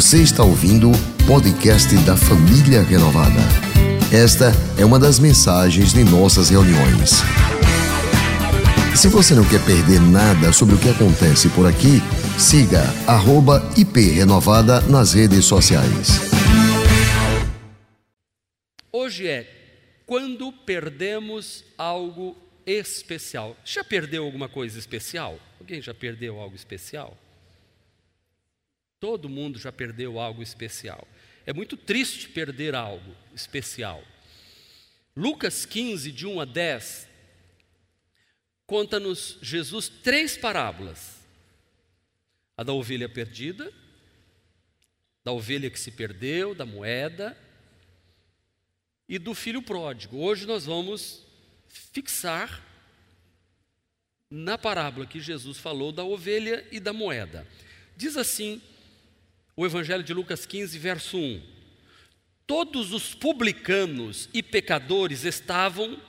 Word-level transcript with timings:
Você 0.00 0.22
está 0.22 0.42
ouvindo 0.42 0.90
o 0.90 1.26
podcast 1.26 1.94
da 2.06 2.16
Família 2.16 2.82
Renovada. 2.82 3.38
Esta 4.10 4.50
é 4.80 4.82
uma 4.82 4.98
das 4.98 5.18
mensagens 5.18 5.92
de 5.92 6.02
nossas 6.02 6.48
reuniões. 6.48 7.20
Se 8.96 9.08
você 9.08 9.34
não 9.34 9.46
quer 9.46 9.62
perder 9.62 10.00
nada 10.00 10.54
sobre 10.54 10.74
o 10.74 10.78
que 10.78 10.88
acontece 10.88 11.50
por 11.50 11.66
aqui, 11.66 12.00
siga 12.38 12.82
@iprenovada 13.76 14.80
nas 14.80 15.12
redes 15.12 15.44
sociais. 15.44 16.18
Hoje 18.90 19.28
é 19.28 19.46
quando 20.06 20.50
perdemos 20.50 21.62
algo 21.76 22.34
especial. 22.64 23.54
Já 23.66 23.84
perdeu 23.84 24.24
alguma 24.24 24.48
coisa 24.48 24.78
especial? 24.78 25.38
Alguém 25.60 25.82
já 25.82 25.92
perdeu 25.92 26.40
algo 26.40 26.56
especial? 26.56 27.14
Todo 29.00 29.30
mundo 29.30 29.58
já 29.58 29.72
perdeu 29.72 30.20
algo 30.20 30.42
especial. 30.42 31.08
É 31.46 31.54
muito 31.54 31.74
triste 31.74 32.28
perder 32.28 32.74
algo 32.74 33.16
especial. 33.34 34.04
Lucas 35.16 35.64
15, 35.64 36.12
de 36.12 36.26
1 36.26 36.40
a 36.40 36.44
10, 36.44 37.08
conta-nos 38.66 39.38
Jesus 39.40 39.88
três 39.88 40.36
parábolas: 40.36 41.16
a 42.54 42.62
da 42.62 42.74
ovelha 42.74 43.08
perdida, 43.08 43.72
da 45.24 45.32
ovelha 45.32 45.70
que 45.70 45.80
se 45.80 45.90
perdeu, 45.90 46.54
da 46.54 46.66
moeda 46.66 47.36
e 49.08 49.18
do 49.18 49.34
filho 49.34 49.62
pródigo. 49.62 50.18
Hoje 50.18 50.46
nós 50.46 50.66
vamos 50.66 51.26
fixar 51.66 52.62
na 54.30 54.58
parábola 54.58 55.06
que 55.06 55.20
Jesus 55.20 55.56
falou 55.56 55.90
da 55.90 56.04
ovelha 56.04 56.66
e 56.70 56.78
da 56.78 56.92
moeda. 56.92 57.46
Diz 57.96 58.16
assim 58.18 58.60
o 59.60 59.66
Evangelho 59.66 60.02
de 60.02 60.14
Lucas 60.14 60.46
15, 60.46 60.78
verso 60.78 61.18
1: 61.18 61.42
Todos 62.46 62.94
os 62.94 63.14
publicanos 63.14 64.26
e 64.32 64.42
pecadores 64.42 65.24
estavam 65.24 66.00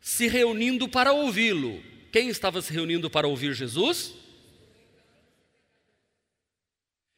se 0.00 0.26
reunindo 0.26 0.88
para 0.88 1.12
ouvi-lo. 1.12 1.80
Quem 2.10 2.28
estava 2.28 2.60
se 2.60 2.72
reunindo 2.72 3.08
para 3.08 3.28
ouvir 3.28 3.54
Jesus? 3.54 4.12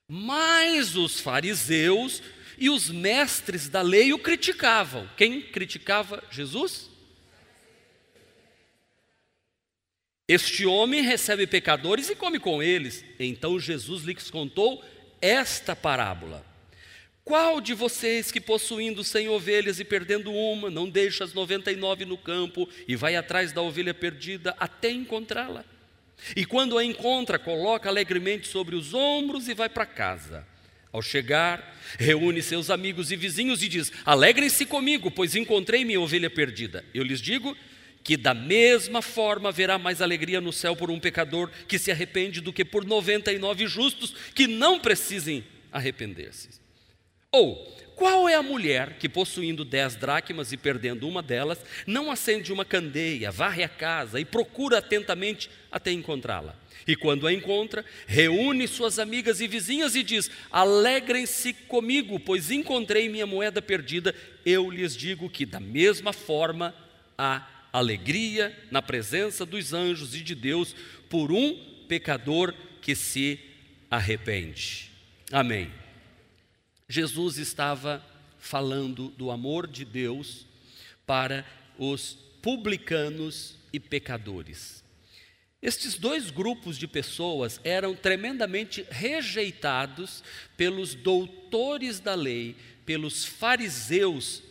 Mas 0.06 0.96
os 0.96 1.18
fariseus 1.18 2.22
e 2.58 2.68
os 2.68 2.90
mestres 2.90 3.66
da 3.66 3.80
lei 3.80 4.12
o 4.12 4.18
criticavam. 4.18 5.08
Quem 5.16 5.40
criticava 5.40 6.22
Jesus? 6.30 6.90
Este 10.28 10.66
homem 10.66 11.00
recebe 11.00 11.46
pecadores 11.46 12.10
e 12.10 12.14
come 12.14 12.38
com 12.38 12.62
eles. 12.62 13.02
Então 13.18 13.58
Jesus 13.58 14.04
lhes 14.04 14.30
contou 14.30 14.84
esta 15.24 15.74
parábola. 15.74 16.44
Qual 17.24 17.58
de 17.58 17.72
vocês 17.72 18.30
que 18.30 18.38
possuindo 18.38 19.02
cem 19.02 19.26
ovelhas 19.30 19.80
e 19.80 19.84
perdendo 19.84 20.30
uma, 20.30 20.68
não 20.68 20.86
deixa 20.86 21.24
as 21.24 21.32
noventa 21.32 21.72
e 21.72 21.76
nove 21.76 22.04
no 22.04 22.18
campo 22.18 22.68
e 22.86 22.94
vai 22.94 23.16
atrás 23.16 23.50
da 23.50 23.62
ovelha 23.62 23.94
perdida 23.94 24.54
até 24.60 24.90
encontrá-la? 24.90 25.64
E 26.36 26.44
quando 26.44 26.76
a 26.76 26.84
encontra, 26.84 27.38
coloca 27.38 27.88
alegremente 27.88 28.46
sobre 28.46 28.76
os 28.76 28.92
ombros 28.92 29.48
e 29.48 29.54
vai 29.54 29.70
para 29.70 29.86
casa. 29.86 30.46
Ao 30.92 31.00
chegar, 31.00 31.74
reúne 31.98 32.42
seus 32.42 32.68
amigos 32.68 33.10
e 33.10 33.16
vizinhos 33.16 33.62
e 33.62 33.68
diz: 33.68 33.90
Alegrem-se 34.04 34.66
comigo, 34.66 35.10
pois 35.10 35.34
encontrei 35.34 35.84
minha 35.86 36.00
ovelha 36.00 36.28
perdida. 36.28 36.84
Eu 36.92 37.02
lhes 37.02 37.20
digo 37.20 37.56
que 38.04 38.18
da 38.18 38.34
mesma 38.34 39.00
forma 39.00 39.48
haverá 39.48 39.78
mais 39.78 40.02
alegria 40.02 40.38
no 40.38 40.52
céu 40.52 40.76
por 40.76 40.90
um 40.90 41.00
pecador 41.00 41.50
que 41.66 41.78
se 41.78 41.90
arrepende 41.90 42.42
do 42.42 42.52
que 42.52 42.64
por 42.64 42.84
99 42.84 43.66
justos 43.66 44.14
que 44.34 44.46
não 44.46 44.78
precisem 44.78 45.42
arrepender-se. 45.72 46.50
Ou, 47.32 47.74
qual 47.96 48.28
é 48.28 48.34
a 48.34 48.42
mulher 48.42 48.98
que, 48.98 49.08
possuindo 49.08 49.64
dez 49.64 49.96
dracmas 49.96 50.52
e 50.52 50.56
perdendo 50.56 51.08
uma 51.08 51.22
delas, 51.22 51.58
não 51.86 52.10
acende 52.10 52.52
uma 52.52 52.64
candeia, 52.64 53.30
varre 53.30 53.64
a 53.64 53.68
casa 53.68 54.20
e 54.20 54.24
procura 54.24 54.78
atentamente 54.78 55.50
até 55.72 55.90
encontrá-la? 55.90 56.54
E 56.86 56.94
quando 56.94 57.26
a 57.26 57.32
encontra, 57.32 57.84
reúne 58.06 58.68
suas 58.68 58.98
amigas 58.98 59.40
e 59.40 59.48
vizinhas 59.48 59.94
e 59.94 60.02
diz: 60.02 60.30
Alegrem-se 60.50 61.54
comigo, 61.54 62.20
pois 62.20 62.50
encontrei 62.50 63.08
minha 63.08 63.26
moeda 63.26 63.62
perdida. 63.62 64.14
Eu 64.44 64.70
lhes 64.70 64.94
digo 64.94 65.30
que, 65.30 65.46
da 65.46 65.58
mesma 65.58 66.12
forma, 66.12 66.74
há 67.16 67.53
alegria 67.74 68.56
na 68.70 68.80
presença 68.80 69.44
dos 69.44 69.72
anjos 69.72 70.14
e 70.14 70.22
de 70.22 70.32
Deus 70.32 70.76
por 71.10 71.32
um 71.32 71.56
pecador 71.88 72.54
que 72.80 72.94
se 72.94 73.40
arrepende. 73.90 74.92
Amém. 75.32 75.72
Jesus 76.88 77.36
estava 77.36 78.00
falando 78.38 79.08
do 79.08 79.28
amor 79.28 79.66
de 79.66 79.84
Deus 79.84 80.46
para 81.04 81.44
os 81.76 82.16
publicanos 82.40 83.56
e 83.72 83.80
pecadores. 83.80 84.84
Estes 85.60 85.98
dois 85.98 86.30
grupos 86.30 86.78
de 86.78 86.86
pessoas 86.86 87.60
eram 87.64 87.96
tremendamente 87.96 88.86
rejeitados 88.88 90.22
pelos 90.56 90.94
doutores 90.94 91.98
da 91.98 92.14
lei, 92.14 92.54
pelos 92.86 93.24
fariseus 93.24 94.44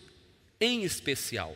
em 0.59 0.83
especial. 0.83 1.55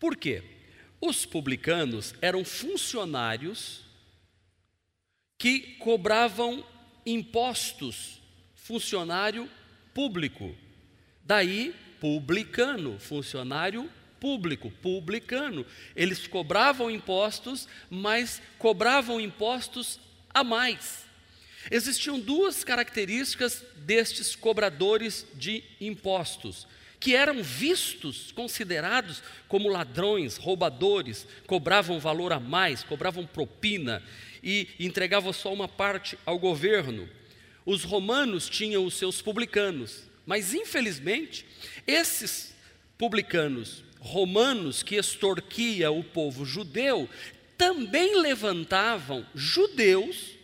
Por 0.00 0.16
quê? 0.16 0.57
Os 1.00 1.24
publicanos 1.24 2.14
eram 2.20 2.44
funcionários 2.44 3.82
que 5.38 5.60
cobravam 5.78 6.64
impostos, 7.06 8.20
funcionário 8.54 9.48
público. 9.94 10.54
Daí, 11.22 11.74
publicano, 12.00 12.98
funcionário 12.98 13.88
público, 14.18 14.70
publicano. 14.82 15.64
Eles 15.94 16.26
cobravam 16.26 16.90
impostos, 16.90 17.68
mas 17.88 18.42
cobravam 18.58 19.20
impostos 19.20 20.00
a 20.34 20.42
mais. 20.42 21.06
Existiam 21.70 22.18
duas 22.18 22.64
características 22.64 23.64
destes 23.76 24.34
cobradores 24.34 25.24
de 25.34 25.62
impostos 25.80 26.66
que 27.00 27.14
eram 27.14 27.42
vistos, 27.42 28.32
considerados 28.32 29.22
como 29.46 29.68
ladrões, 29.68 30.36
roubadores, 30.36 31.26
cobravam 31.46 32.00
valor 32.00 32.32
a 32.32 32.40
mais, 32.40 32.82
cobravam 32.82 33.26
propina 33.26 34.02
e 34.42 34.68
entregavam 34.80 35.32
só 35.32 35.52
uma 35.52 35.68
parte 35.68 36.18
ao 36.26 36.38
governo. 36.38 37.08
Os 37.64 37.84
romanos 37.84 38.48
tinham 38.48 38.84
os 38.84 38.94
seus 38.94 39.22
publicanos, 39.22 40.04
mas 40.26 40.54
infelizmente, 40.54 41.46
esses 41.86 42.54
publicanos 42.96 43.84
romanos 44.00 44.82
que 44.82 44.96
extorquia 44.96 45.90
o 45.90 46.02
povo 46.02 46.44
judeu 46.44 47.08
também 47.56 48.20
levantavam 48.20 49.26
judeus 49.34 50.38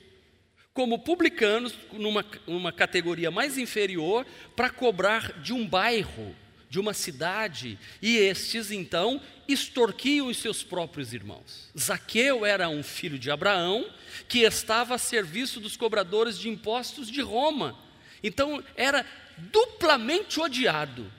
como 0.73 0.99
publicanos 0.99 1.73
numa, 1.93 2.25
numa 2.47 2.73
categoria 2.73 3.31
mais 3.31 3.57
inferior 3.57 4.27
para 4.57 4.71
cobrar 4.71 5.41
de 5.41 5.53
um 5.53 5.67
bairro 5.67 6.35
de 6.75 6.81
uma 6.81 6.93
cidade, 6.93 7.79
e 8.03 8.17
estes 8.17 8.73
então 8.73 9.21
extorquiam 9.47 10.27
os 10.27 10.39
seus 10.39 10.65
próprios 10.65 11.15
irmãos. 11.15 11.71
Zaqueu 11.79 12.45
era 12.45 12.69
um 12.69 12.83
filho 12.83 13.17
de 13.17 13.31
Abraão 13.31 13.89
que 14.27 14.41
estava 14.41 14.97
a 14.97 14.99
serviço 14.99 15.61
dos 15.61 15.77
cobradores 15.77 16.37
de 16.37 16.49
impostos 16.49 17.09
de 17.09 17.21
Roma. 17.21 17.79
Então 18.25 18.61
era 18.75 19.07
duplamente 19.39 20.41
odiado, 20.41 21.13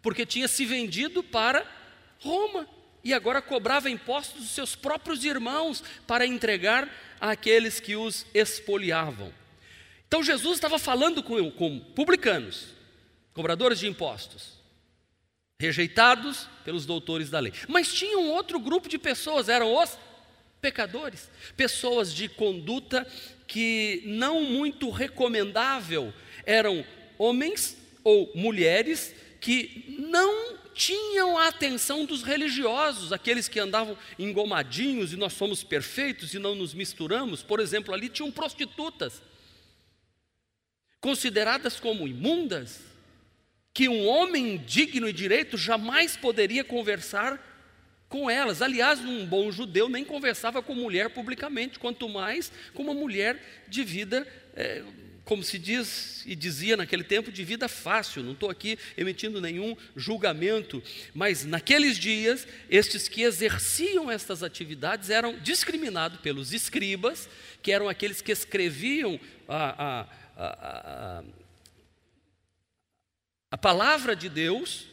porque 0.00 0.24
tinha 0.24 0.48
se 0.48 0.64
vendido 0.64 1.22
para 1.22 1.70
Roma 2.18 2.66
e 3.04 3.12
agora 3.12 3.42
cobrava 3.42 3.90
impostos 3.90 4.40
dos 4.40 4.50
seus 4.52 4.74
próprios 4.74 5.26
irmãos 5.26 5.84
para 6.06 6.24
entregar 6.24 6.90
àqueles 7.20 7.80
que 7.80 7.96
os 7.96 8.24
expoliavam. 8.32 9.30
Então 10.08 10.22
Jesus 10.22 10.54
estava 10.54 10.78
falando 10.78 11.22
com, 11.22 11.50
com 11.50 11.80
publicanos, 11.80 12.68
cobradores 13.34 13.78
de 13.78 13.86
impostos, 13.86 14.55
rejeitados 15.58 16.48
pelos 16.64 16.84
doutores 16.84 17.30
da 17.30 17.40
lei. 17.40 17.52
Mas 17.68 17.92
tinha 17.92 18.18
um 18.18 18.30
outro 18.30 18.58
grupo 18.58 18.88
de 18.88 18.98
pessoas, 18.98 19.48
eram 19.48 19.74
os 19.74 19.98
pecadores, 20.60 21.30
pessoas 21.56 22.12
de 22.12 22.28
conduta 22.28 23.06
que 23.46 24.02
não 24.04 24.42
muito 24.42 24.90
recomendável, 24.90 26.12
eram 26.44 26.84
homens 27.18 27.76
ou 28.04 28.30
mulheres 28.34 29.14
que 29.40 29.96
não 29.98 30.56
tinham 30.74 31.38
a 31.38 31.48
atenção 31.48 32.04
dos 32.04 32.22
religiosos, 32.22 33.12
aqueles 33.12 33.48
que 33.48 33.58
andavam 33.58 33.96
engomadinhos 34.18 35.12
e 35.12 35.16
nós 35.16 35.32
somos 35.32 35.64
perfeitos 35.64 36.34
e 36.34 36.38
não 36.38 36.54
nos 36.54 36.74
misturamos. 36.74 37.42
Por 37.42 37.60
exemplo, 37.60 37.94
ali 37.94 38.10
tinham 38.10 38.30
prostitutas, 38.30 39.22
consideradas 41.00 41.80
como 41.80 42.06
imundas, 42.06 42.80
que 43.76 43.90
um 43.90 44.06
homem 44.06 44.56
digno 44.56 45.06
e 45.06 45.12
direito 45.12 45.58
jamais 45.58 46.16
poderia 46.16 46.64
conversar 46.64 47.38
com 48.08 48.30
elas. 48.30 48.62
Aliás, 48.62 49.00
um 49.00 49.26
bom 49.26 49.52
judeu 49.52 49.86
nem 49.86 50.02
conversava 50.02 50.62
com 50.62 50.74
mulher 50.74 51.10
publicamente, 51.10 51.78
quanto 51.78 52.08
mais 52.08 52.50
com 52.72 52.82
uma 52.82 52.94
mulher 52.94 53.38
de 53.68 53.84
vida 53.84 54.26
é, 54.54 54.82
como 55.26 55.42
se 55.42 55.58
diz 55.58 56.22
e 56.24 56.34
dizia 56.34 56.74
naquele 56.74 57.04
tempo, 57.04 57.30
de 57.30 57.44
vida 57.44 57.68
fácil. 57.68 58.22
Não 58.22 58.32
estou 58.32 58.48
aqui 58.48 58.78
emitindo 58.96 59.42
nenhum 59.42 59.76
julgamento, 59.94 60.82
mas 61.12 61.44
naqueles 61.44 61.98
dias, 61.98 62.48
estes 62.70 63.10
que 63.10 63.24
exerciam 63.24 64.10
estas 64.10 64.42
atividades 64.42 65.10
eram 65.10 65.38
discriminados 65.38 66.18
pelos 66.20 66.54
escribas, 66.54 67.28
que 67.62 67.72
eram 67.72 67.90
aqueles 67.90 68.22
que 68.22 68.32
escreviam 68.32 69.20
a, 69.46 69.84
a, 69.84 70.00
a, 70.34 71.18
a 71.18 71.24
palavra 73.56 74.14
de 74.14 74.28
Deus. 74.28 74.86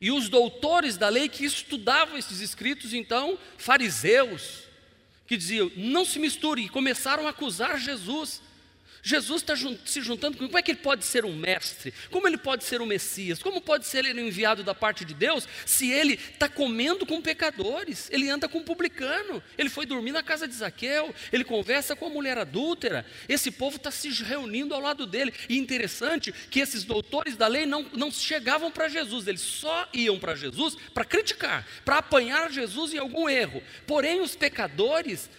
E 0.00 0.10
os 0.10 0.28
doutores 0.28 0.96
da 0.96 1.08
lei 1.08 1.28
que 1.28 1.44
estudavam 1.44 2.16
esses 2.16 2.40
escritos, 2.40 2.94
então, 2.94 3.38
fariseus, 3.58 4.64
que 5.26 5.36
diziam: 5.36 5.70
não 5.76 6.04
se 6.04 6.18
misture, 6.18 6.62
e 6.62 6.68
começaram 6.68 7.26
a 7.26 7.30
acusar 7.30 7.78
Jesus. 7.78 8.42
Jesus 9.02 9.42
está 9.42 9.54
se 9.56 10.02
juntando 10.02 10.36
com 10.36 10.46
como 10.46 10.58
é 10.58 10.62
que 10.62 10.72
ele 10.72 10.80
pode 10.80 11.04
ser 11.04 11.24
um 11.24 11.34
mestre? 11.34 11.92
Como 12.10 12.26
ele 12.26 12.36
pode 12.36 12.64
ser 12.64 12.80
um 12.80 12.86
Messias? 12.86 13.42
Como 13.42 13.60
pode 13.60 13.86
ser 13.86 14.04
ele 14.04 14.20
enviado 14.20 14.62
da 14.62 14.74
parte 14.74 15.04
de 15.04 15.14
Deus 15.14 15.48
se 15.64 15.90
ele 15.90 16.14
está 16.14 16.48
comendo 16.48 17.06
com 17.06 17.20
pecadores? 17.20 18.10
Ele 18.10 18.28
anda 18.28 18.48
com 18.48 18.58
um 18.58 18.64
publicano, 18.64 19.42
ele 19.56 19.68
foi 19.68 19.86
dormir 19.86 20.12
na 20.12 20.22
casa 20.22 20.46
de 20.46 20.54
Zaqueu, 20.54 21.14
ele 21.32 21.44
conversa 21.44 21.96
com 21.96 22.06
a 22.06 22.10
mulher 22.10 22.36
adúltera. 22.38 23.06
Esse 23.28 23.50
povo 23.50 23.76
está 23.76 23.90
se 23.90 24.08
reunindo 24.22 24.74
ao 24.74 24.80
lado 24.80 25.06
dele. 25.06 25.32
E 25.48 25.56
interessante 25.58 26.32
que 26.32 26.60
esses 26.60 26.84
doutores 26.84 27.36
da 27.36 27.46
lei 27.46 27.66
não, 27.66 27.86
não 27.94 28.10
chegavam 28.10 28.70
para 28.70 28.88
Jesus, 28.88 29.26
eles 29.26 29.40
só 29.40 29.88
iam 29.92 30.18
para 30.18 30.34
Jesus 30.34 30.76
para 30.92 31.04
criticar, 31.04 31.66
para 31.84 31.98
apanhar 31.98 32.50
Jesus 32.50 32.92
em 32.92 32.98
algum 32.98 33.28
erro. 33.28 33.62
Porém, 33.86 34.20
os 34.20 34.36
pecadores 34.36 35.30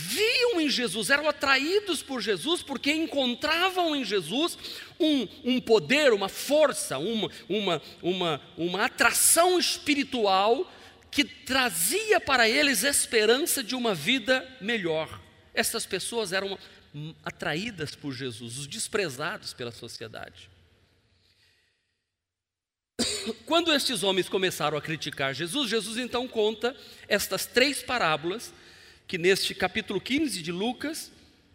viam 0.00 0.60
em 0.60 0.70
Jesus, 0.70 1.10
eram 1.10 1.28
atraídos 1.28 2.04
por 2.04 2.20
Jesus, 2.22 2.62
porque 2.62 2.92
encontravam 2.92 3.96
em 3.96 4.04
Jesus 4.04 4.56
um, 4.98 5.26
um 5.42 5.60
poder, 5.60 6.12
uma 6.12 6.28
força, 6.28 6.98
uma, 6.98 7.28
uma, 7.48 7.82
uma, 8.00 8.40
uma 8.56 8.84
atração 8.84 9.58
espiritual 9.58 10.72
que 11.10 11.24
trazia 11.24 12.20
para 12.20 12.48
eles 12.48 12.84
esperança 12.84 13.60
de 13.60 13.74
uma 13.74 13.92
vida 13.92 14.46
melhor. 14.60 15.20
Essas 15.52 15.84
pessoas 15.84 16.32
eram 16.32 16.56
atraídas 17.24 17.96
por 17.96 18.12
Jesus, 18.12 18.56
os 18.56 18.68
desprezados 18.68 19.52
pela 19.52 19.72
sociedade. 19.72 20.48
Quando 23.46 23.74
estes 23.74 24.04
homens 24.04 24.28
começaram 24.28 24.78
a 24.78 24.82
criticar 24.82 25.34
Jesus, 25.34 25.68
Jesus 25.68 25.96
então 25.98 26.28
conta 26.28 26.76
estas 27.08 27.46
três 27.46 27.82
parábolas 27.82 28.52
que 29.08 29.16
neste 29.16 29.54
capítulo 29.54 29.98
15 29.98 30.42
de 30.42 30.52
Lucas, 30.52 31.10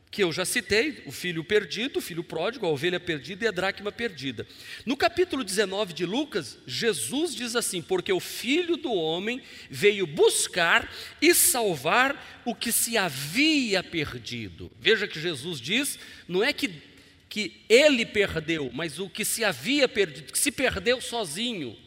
que 0.10 0.24
eu 0.24 0.34
já 0.34 0.44
citei, 0.44 1.04
o 1.06 1.12
filho 1.12 1.44
perdido, 1.44 1.98
o 1.98 2.02
filho 2.02 2.24
pródigo, 2.24 2.66
a 2.66 2.70
ovelha 2.70 3.00
perdida 3.00 3.46
e 3.46 3.48
a 3.48 3.52
dracma 3.52 3.92
perdida. 3.92 4.48
No 4.88 4.98
capítulo 4.98 5.44
19 5.44 5.94
de 5.94 6.04
Lucas, 6.04 6.58
Jesus 6.66 7.36
diz 7.36 7.56
assim: 7.56 7.80
Porque 7.80 8.12
o 8.12 8.20
filho 8.20 8.76
do 8.76 8.92
homem 8.92 9.40
veio 9.70 10.08
buscar 10.08 10.92
e 11.22 11.34
salvar 11.36 12.42
o 12.44 12.56
que 12.56 12.72
se 12.72 12.98
havia 12.98 13.84
perdido. 13.84 14.72
Veja 14.80 15.08
que 15.08 15.20
Jesus 15.20 15.62
diz, 15.62 16.00
não 16.28 16.44
é 16.44 16.52
que, 16.54 16.82
que 17.30 17.62
ele 17.70 18.04
perdeu, 18.04 18.72
mas 18.74 18.98
o 18.98 19.08
que 19.08 19.24
se 19.24 19.44
havia 19.44 19.88
perdido, 19.88 20.32
que 20.32 20.40
se 20.40 20.52
perdeu 20.52 21.00
sozinho. 21.00 21.78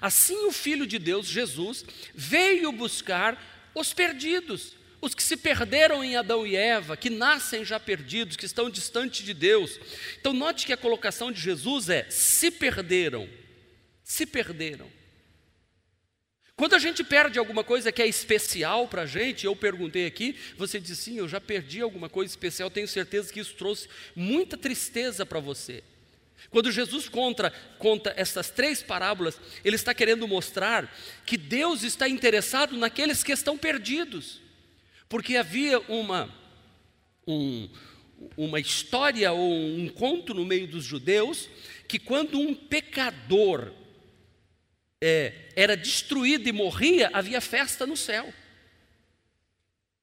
Assim 0.00 0.46
o 0.46 0.52
filho 0.52 0.86
de 0.86 1.00
Deus, 1.00 1.26
Jesus, 1.26 1.84
veio 2.14 2.70
buscar 2.70 3.70
os 3.74 3.92
perdidos 3.92 4.79
os 5.00 5.14
que 5.14 5.22
se 5.22 5.36
perderam 5.36 6.04
em 6.04 6.16
Adão 6.16 6.46
e 6.46 6.54
Eva, 6.54 6.96
que 6.96 7.08
nascem 7.08 7.64
já 7.64 7.80
perdidos, 7.80 8.36
que 8.36 8.46
estão 8.46 8.68
distantes 8.68 9.24
de 9.24 9.32
Deus. 9.32 9.80
Então, 10.20 10.32
note 10.32 10.66
que 10.66 10.72
a 10.72 10.76
colocação 10.76 11.32
de 11.32 11.40
Jesus 11.40 11.88
é: 11.88 12.06
se 12.10 12.50
perderam, 12.50 13.28
se 14.04 14.26
perderam. 14.26 14.90
Quando 16.60 16.74
a 16.74 16.78
gente 16.78 17.02
perde 17.02 17.38
alguma 17.38 17.64
coisa 17.64 17.90
que 17.90 18.02
é 18.02 18.06
especial 18.06 18.86
para 18.86 19.02
a 19.02 19.06
gente, 19.06 19.46
eu 19.46 19.56
perguntei 19.56 20.04
aqui, 20.04 20.36
você 20.58 20.78
disse 20.78 21.04
sim, 21.04 21.16
eu 21.16 21.26
já 21.26 21.40
perdi 21.40 21.80
alguma 21.80 22.06
coisa 22.06 22.30
especial, 22.30 22.70
tenho 22.70 22.86
certeza 22.86 23.32
que 23.32 23.40
isso 23.40 23.54
trouxe 23.54 23.88
muita 24.14 24.58
tristeza 24.58 25.24
para 25.24 25.40
você. 25.40 25.82
Quando 26.50 26.70
Jesus 26.70 27.08
conta, 27.08 27.50
conta 27.78 28.12
essas 28.14 28.50
três 28.50 28.82
parábolas, 28.82 29.40
ele 29.64 29.76
está 29.76 29.94
querendo 29.94 30.28
mostrar 30.28 30.94
que 31.24 31.38
Deus 31.38 31.82
está 31.82 32.06
interessado 32.06 32.76
naqueles 32.76 33.22
que 33.22 33.32
estão 33.32 33.56
perdidos. 33.56 34.49
Porque 35.10 35.36
havia 35.36 35.80
uma, 35.88 36.32
um, 37.26 37.68
uma 38.36 38.60
história 38.60 39.32
ou 39.32 39.52
um 39.52 39.88
conto 39.88 40.32
no 40.32 40.46
meio 40.46 40.68
dos 40.68 40.84
judeus 40.84 41.50
que 41.88 41.98
quando 41.98 42.38
um 42.38 42.54
pecador 42.54 43.72
é, 45.02 45.32
era 45.56 45.76
destruído 45.76 46.48
e 46.48 46.52
morria, 46.52 47.10
havia 47.12 47.40
festa 47.40 47.84
no 47.84 47.96
céu. 47.96 48.32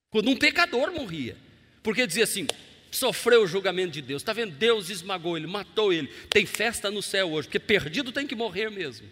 Quando 0.10 0.30
um 0.30 0.36
pecador 0.36 0.92
morria, 0.92 1.38
porque 1.82 2.06
dizia 2.06 2.26
assim: 2.26 2.46
sofreu 2.92 3.44
o 3.44 3.48
julgamento 3.48 3.94
de 3.94 4.02
Deus, 4.02 4.22
está 4.22 4.34
vendo? 4.34 4.58
Deus 4.58 4.90
esmagou 4.90 5.38
ele, 5.38 5.48
matou 5.48 5.94
ele, 5.94 6.10
tem 6.30 6.46
festa 6.46 6.92
no 6.92 7.02
céu 7.02 7.32
hoje, 7.32 7.48
porque 7.48 7.60
perdido 7.60 8.12
tem 8.12 8.28
que 8.28 8.36
morrer 8.36 8.70
mesmo. 8.70 9.08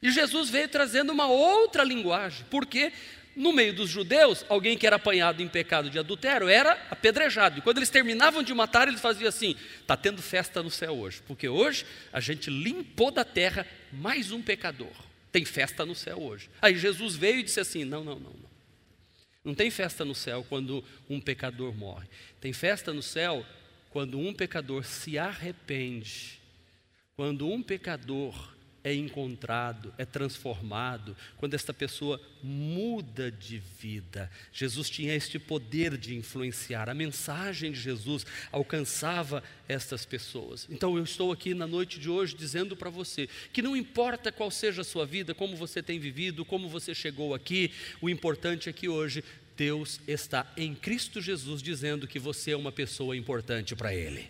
E 0.00 0.10
Jesus 0.10 0.48
veio 0.48 0.66
trazendo 0.66 1.12
uma 1.12 1.26
outra 1.26 1.84
linguagem, 1.84 2.46
porque 2.48 2.90
no 3.36 3.52
meio 3.52 3.72
dos 3.72 3.88
judeus, 3.88 4.44
alguém 4.48 4.76
que 4.76 4.86
era 4.86 4.96
apanhado 4.96 5.42
em 5.42 5.48
pecado 5.48 5.88
de 5.88 5.98
adultério 5.98 6.48
era 6.48 6.72
apedrejado. 6.90 7.58
E 7.58 7.62
quando 7.62 7.78
eles 7.78 7.90
terminavam 7.90 8.42
de 8.42 8.52
matar, 8.52 8.88
eles 8.88 9.00
faziam 9.00 9.28
assim: 9.28 9.56
está 9.80 9.96
tendo 9.96 10.20
festa 10.20 10.62
no 10.62 10.70
céu 10.70 10.98
hoje, 10.98 11.22
porque 11.26 11.48
hoje 11.48 11.86
a 12.12 12.20
gente 12.20 12.50
limpou 12.50 13.10
da 13.10 13.24
terra 13.24 13.66
mais 13.92 14.32
um 14.32 14.42
pecador. 14.42 14.92
Tem 15.32 15.44
festa 15.44 15.86
no 15.86 15.94
céu 15.94 16.20
hoje. 16.20 16.50
Aí 16.60 16.76
Jesus 16.76 17.14
veio 17.14 17.38
e 17.38 17.42
disse 17.42 17.60
assim: 17.60 17.84
não, 17.84 18.02
não, 18.02 18.16
não, 18.16 18.30
não. 18.30 18.50
Não 19.42 19.54
tem 19.54 19.70
festa 19.70 20.04
no 20.04 20.14
céu 20.14 20.44
quando 20.48 20.84
um 21.08 21.20
pecador 21.20 21.74
morre. 21.74 22.06
Tem 22.40 22.52
festa 22.52 22.92
no 22.92 23.02
céu 23.02 23.46
quando 23.90 24.18
um 24.18 24.34
pecador 24.34 24.84
se 24.84 25.18
arrepende. 25.18 26.40
Quando 27.16 27.48
um 27.48 27.62
pecador 27.62 28.54
é 28.82 28.94
encontrado, 28.94 29.92
é 29.98 30.04
transformado, 30.04 31.16
quando 31.36 31.54
esta 31.54 31.72
pessoa 31.72 32.20
muda 32.42 33.30
de 33.30 33.58
vida. 33.58 34.30
Jesus 34.52 34.88
tinha 34.88 35.14
este 35.14 35.38
poder 35.38 35.96
de 35.98 36.14
influenciar, 36.14 36.88
a 36.88 36.94
mensagem 36.94 37.72
de 37.72 37.80
Jesus 37.80 38.24
alcançava 38.50 39.42
estas 39.68 40.06
pessoas. 40.06 40.66
Então 40.70 40.96
eu 40.96 41.04
estou 41.04 41.30
aqui 41.30 41.52
na 41.52 41.66
noite 41.66 42.00
de 42.00 42.08
hoje 42.08 42.34
dizendo 42.34 42.76
para 42.76 42.88
você 42.88 43.28
que 43.52 43.62
não 43.62 43.76
importa 43.76 44.32
qual 44.32 44.50
seja 44.50 44.80
a 44.80 44.84
sua 44.84 45.04
vida, 45.04 45.34
como 45.34 45.56
você 45.56 45.82
tem 45.82 45.98
vivido, 45.98 46.44
como 46.44 46.68
você 46.68 46.94
chegou 46.94 47.34
aqui, 47.34 47.70
o 48.00 48.08
importante 48.08 48.68
é 48.68 48.72
que 48.72 48.88
hoje 48.88 49.22
Deus 49.56 50.00
está 50.08 50.50
em 50.56 50.74
Cristo 50.74 51.20
Jesus 51.20 51.62
dizendo 51.62 52.08
que 52.08 52.18
você 52.18 52.52
é 52.52 52.56
uma 52.56 52.72
pessoa 52.72 53.14
importante 53.14 53.76
para 53.76 53.94
Ele, 53.94 54.26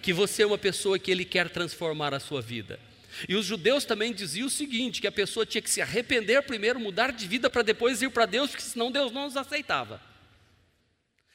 que 0.00 0.10
você 0.10 0.42
é 0.42 0.46
uma 0.46 0.56
pessoa 0.56 0.98
que 0.98 1.10
Ele 1.10 1.26
quer 1.26 1.50
transformar 1.50 2.14
a 2.14 2.20
sua 2.20 2.40
vida. 2.40 2.80
E 3.28 3.34
os 3.34 3.44
judeus 3.46 3.84
também 3.84 4.12
diziam 4.12 4.46
o 4.46 4.50
seguinte: 4.50 5.00
que 5.00 5.06
a 5.06 5.12
pessoa 5.12 5.46
tinha 5.46 5.62
que 5.62 5.70
se 5.70 5.80
arrepender 5.80 6.42
primeiro, 6.42 6.80
mudar 6.80 7.12
de 7.12 7.26
vida 7.26 7.50
para 7.50 7.62
depois 7.62 8.02
ir 8.02 8.10
para 8.10 8.26
Deus, 8.26 8.50
porque 8.50 8.62
senão 8.62 8.90
Deus 8.90 9.12
não 9.12 9.26
os 9.26 9.36
aceitava. 9.36 10.00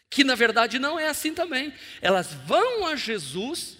Que 0.10 0.24
na 0.24 0.36
verdade 0.36 0.79
não 0.79 1.00
é 1.00 1.08
assim 1.08 1.34
também. 1.34 1.74
Elas 2.01 2.34
vão 2.46 2.86
a 2.86 2.96
Jesus 2.96 3.77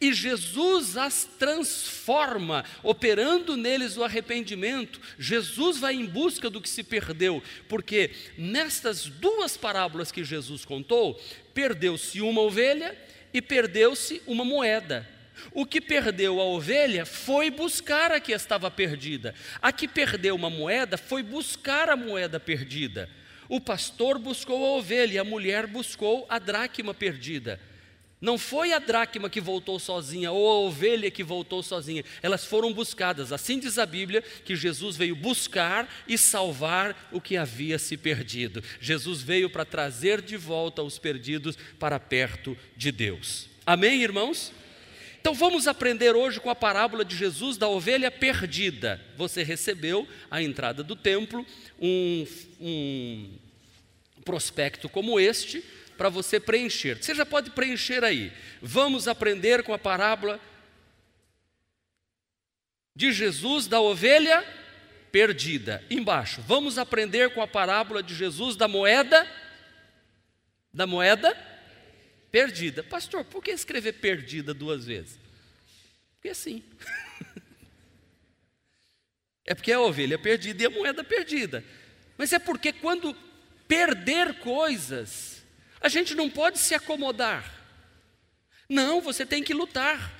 e 0.00 0.12
Jesus 0.12 0.96
as 0.96 1.24
transforma, 1.24 2.64
operando 2.82 3.56
neles 3.56 3.96
o 3.96 4.04
arrependimento. 4.04 5.00
Jesus 5.18 5.78
vai 5.78 5.94
em 5.94 6.06
busca 6.06 6.48
do 6.48 6.60
que 6.60 6.68
se 6.68 6.84
perdeu, 6.84 7.42
porque 7.68 8.12
nestas 8.36 9.06
duas 9.06 9.56
parábolas 9.56 10.12
que 10.12 10.22
Jesus 10.22 10.64
contou, 10.64 11.20
perdeu-se 11.52 12.20
uma 12.20 12.40
ovelha 12.42 12.96
e 13.34 13.42
perdeu-se 13.42 14.22
uma 14.26 14.44
moeda. 14.44 15.17
O 15.52 15.66
que 15.66 15.80
perdeu 15.80 16.40
a 16.40 16.44
ovelha 16.44 17.04
foi 17.04 17.50
buscar 17.50 18.12
a 18.12 18.20
que 18.20 18.32
estava 18.32 18.70
perdida. 18.70 19.34
A 19.60 19.72
que 19.72 19.88
perdeu 19.88 20.34
uma 20.34 20.50
moeda 20.50 20.96
foi 20.96 21.22
buscar 21.22 21.88
a 21.88 21.96
moeda 21.96 22.38
perdida. 22.38 23.08
O 23.48 23.60
pastor 23.60 24.18
buscou 24.18 24.64
a 24.64 24.78
ovelha 24.78 25.22
a 25.22 25.24
mulher 25.24 25.66
buscou 25.66 26.26
a 26.28 26.38
dracma 26.38 26.92
perdida. 26.92 27.58
Não 28.20 28.36
foi 28.36 28.72
a 28.72 28.80
dracma 28.80 29.30
que 29.30 29.40
voltou 29.40 29.78
sozinha 29.78 30.32
ou 30.32 30.50
a 30.50 30.58
ovelha 30.66 31.10
que 31.10 31.22
voltou 31.22 31.62
sozinha, 31.62 32.04
elas 32.20 32.44
foram 32.44 32.72
buscadas. 32.72 33.32
Assim 33.32 33.60
diz 33.60 33.78
a 33.78 33.86
Bíblia 33.86 34.22
que 34.44 34.56
Jesus 34.56 34.96
veio 34.96 35.14
buscar 35.14 35.88
e 36.06 36.18
salvar 36.18 37.08
o 37.12 37.20
que 37.20 37.36
havia 37.36 37.78
se 37.78 37.96
perdido. 37.96 38.62
Jesus 38.80 39.22
veio 39.22 39.48
para 39.48 39.64
trazer 39.64 40.20
de 40.20 40.36
volta 40.36 40.82
os 40.82 40.98
perdidos 40.98 41.56
para 41.78 42.00
perto 42.00 42.56
de 42.76 42.90
Deus. 42.90 43.48
Amém, 43.64 44.02
irmãos? 44.02 44.52
Então 45.28 45.36
vamos 45.36 45.68
aprender 45.68 46.16
hoje 46.16 46.40
com 46.40 46.48
a 46.48 46.54
parábola 46.54 47.04
de 47.04 47.14
Jesus 47.14 47.58
da 47.58 47.68
ovelha 47.68 48.10
perdida. 48.10 48.98
Você 49.14 49.42
recebeu 49.42 50.08
à 50.30 50.42
entrada 50.42 50.82
do 50.82 50.96
templo 50.96 51.44
um, 51.78 52.26
um 52.58 53.38
prospecto 54.24 54.88
como 54.88 55.20
este, 55.20 55.62
para 55.98 56.08
você 56.08 56.40
preencher. 56.40 56.96
Você 56.96 57.14
já 57.14 57.26
pode 57.26 57.50
preencher 57.50 58.04
aí. 58.04 58.32
Vamos 58.62 59.06
aprender 59.06 59.62
com 59.62 59.74
a 59.74 59.78
parábola 59.78 60.40
de 62.96 63.12
Jesus 63.12 63.66
da 63.66 63.82
ovelha 63.82 64.42
perdida. 65.12 65.84
Embaixo, 65.90 66.40
vamos 66.48 66.78
aprender 66.78 67.34
com 67.34 67.42
a 67.42 67.46
parábola 67.46 68.02
de 68.02 68.14
Jesus 68.14 68.56
da 68.56 68.66
moeda 68.66 69.30
da 70.72 70.86
moeda 70.86 71.36
perdida. 72.30 72.82
Pastor, 72.82 73.24
por 73.24 73.42
que 73.42 73.50
escrever 73.50 73.94
perdida 73.94 74.52
duas 74.54 74.84
vezes? 74.84 75.18
Porque 76.14 76.28
é 76.28 76.34
porque 79.54 79.72
é 79.72 79.74
a 79.74 79.80
ovelha 79.80 80.18
perdida 80.18 80.62
e 80.62 80.66
a 80.66 80.70
moeda 80.70 81.02
perdida. 81.02 81.64
Mas 82.16 82.32
é 82.32 82.38
porque 82.38 82.72
quando 82.72 83.16
perder 83.66 84.40
coisas, 84.40 85.44
a 85.80 85.88
gente 85.88 86.14
não 86.14 86.28
pode 86.28 86.58
se 86.58 86.74
acomodar. 86.74 87.54
Não, 88.68 89.00
você 89.00 89.24
tem 89.24 89.42
que 89.42 89.54
lutar. 89.54 90.14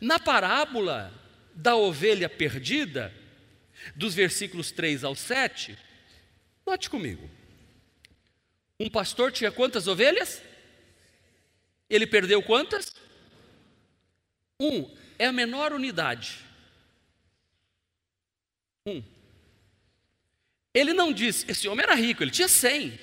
Na 0.00 0.18
parábola 0.18 1.12
da 1.54 1.76
ovelha 1.76 2.28
perdida, 2.28 3.12
dos 3.94 4.14
versículos 4.14 4.70
3 4.70 5.04
ao 5.04 5.14
7, 5.14 5.76
note 6.66 6.90
comigo. 6.90 7.28
Um 8.78 8.88
pastor 8.88 9.32
tinha 9.32 9.50
quantas 9.50 9.86
ovelhas? 9.86 10.42
Ele 11.90 12.06
perdeu 12.06 12.40
quantas? 12.40 12.94
Um 14.60 14.88
é 15.18 15.26
a 15.26 15.32
menor 15.32 15.72
unidade. 15.72 16.38
Um. 18.86 19.02
Ele 20.72 20.92
não 20.92 21.12
disse, 21.12 21.50
esse 21.50 21.66
homem 21.66 21.82
era 21.82 21.96
rico, 21.96 22.22
ele 22.22 22.30
tinha 22.30 22.46
cem. 22.46 22.98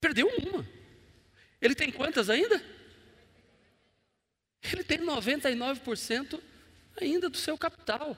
Perdeu 0.00 0.26
uma. 0.26 0.66
Ele 1.60 1.74
tem 1.74 1.92
quantas 1.92 2.30
ainda? 2.30 2.64
Ele 4.62 4.82
tem 4.82 4.98
99% 4.98 6.40
ainda 6.98 7.28
do 7.28 7.36
seu 7.36 7.58
capital. 7.58 8.16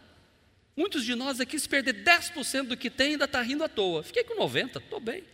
Muitos 0.76 1.04
de 1.04 1.14
nós 1.16 1.40
aqui, 1.40 1.58
se 1.58 1.68
perder 1.68 2.04
10% 2.04 2.68
do 2.68 2.76
que 2.76 2.88
tem, 2.88 3.12
ainda 3.12 3.24
está 3.24 3.42
rindo 3.42 3.64
à 3.64 3.68
toa. 3.68 4.04
Fiquei 4.04 4.22
com 4.22 4.36
90%, 4.36 4.80
estou 4.80 5.00
bem. 5.00 5.24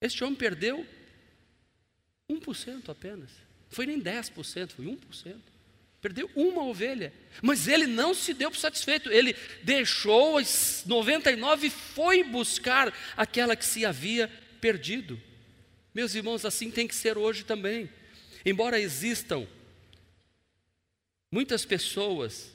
Este 0.00 0.24
homem 0.24 0.36
perdeu 0.36 0.86
1% 2.30 2.88
apenas. 2.88 3.30
Foi 3.68 3.86
nem 3.86 4.00
10%, 4.00 4.70
foi 4.70 4.84
1%. 4.86 5.36
Perdeu 6.00 6.30
uma 6.34 6.64
ovelha. 6.64 7.12
Mas 7.42 7.68
ele 7.68 7.86
não 7.86 8.14
se 8.14 8.32
deu 8.32 8.50
por 8.50 8.56
satisfeito. 8.56 9.10
Ele 9.10 9.36
deixou 9.62 10.38
as 10.38 10.82
99 10.86 11.66
e 11.66 11.70
foi 11.70 12.24
buscar 12.24 12.92
aquela 13.16 13.54
que 13.54 13.64
se 13.64 13.84
havia 13.84 14.30
perdido. 14.60 15.20
Meus 15.94 16.14
irmãos, 16.14 16.44
assim 16.44 16.70
tem 16.70 16.88
que 16.88 16.94
ser 16.94 17.18
hoje 17.18 17.44
também. 17.44 17.90
Embora 18.46 18.80
existam 18.80 19.46
muitas 21.30 21.64
pessoas 21.64 22.50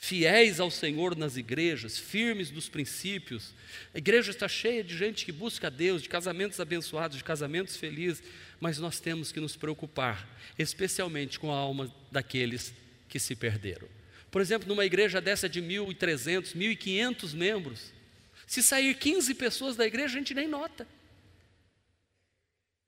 fiéis 0.00 0.60
ao 0.60 0.70
Senhor 0.70 1.16
nas 1.16 1.36
igrejas, 1.36 1.98
firmes 1.98 2.50
nos 2.52 2.68
princípios. 2.68 3.52
A 3.92 3.98
igreja 3.98 4.30
está 4.30 4.46
cheia 4.48 4.82
de 4.82 4.96
gente 4.96 5.24
que 5.24 5.32
busca 5.32 5.66
a 5.66 5.70
Deus, 5.70 6.00
de 6.00 6.08
casamentos 6.08 6.60
abençoados, 6.60 7.18
de 7.18 7.24
casamentos 7.24 7.76
felizes, 7.76 8.22
mas 8.60 8.78
nós 8.78 9.00
temos 9.00 9.32
que 9.32 9.40
nos 9.40 9.56
preocupar, 9.56 10.26
especialmente 10.56 11.38
com 11.38 11.52
a 11.52 11.56
alma 11.56 11.92
daqueles 12.10 12.72
que 13.08 13.18
se 13.18 13.34
perderam. 13.34 13.88
Por 14.30 14.40
exemplo, 14.40 14.68
numa 14.68 14.84
igreja 14.84 15.20
dessa 15.20 15.48
de 15.48 15.60
1.300, 15.60 16.54
1.500 16.54 17.34
membros, 17.34 17.92
se 18.46 18.62
sair 18.62 18.94
15 18.94 19.34
pessoas 19.34 19.76
da 19.76 19.86
igreja, 19.86 20.14
a 20.14 20.18
gente 20.18 20.32
nem 20.32 20.46
nota. 20.46 20.86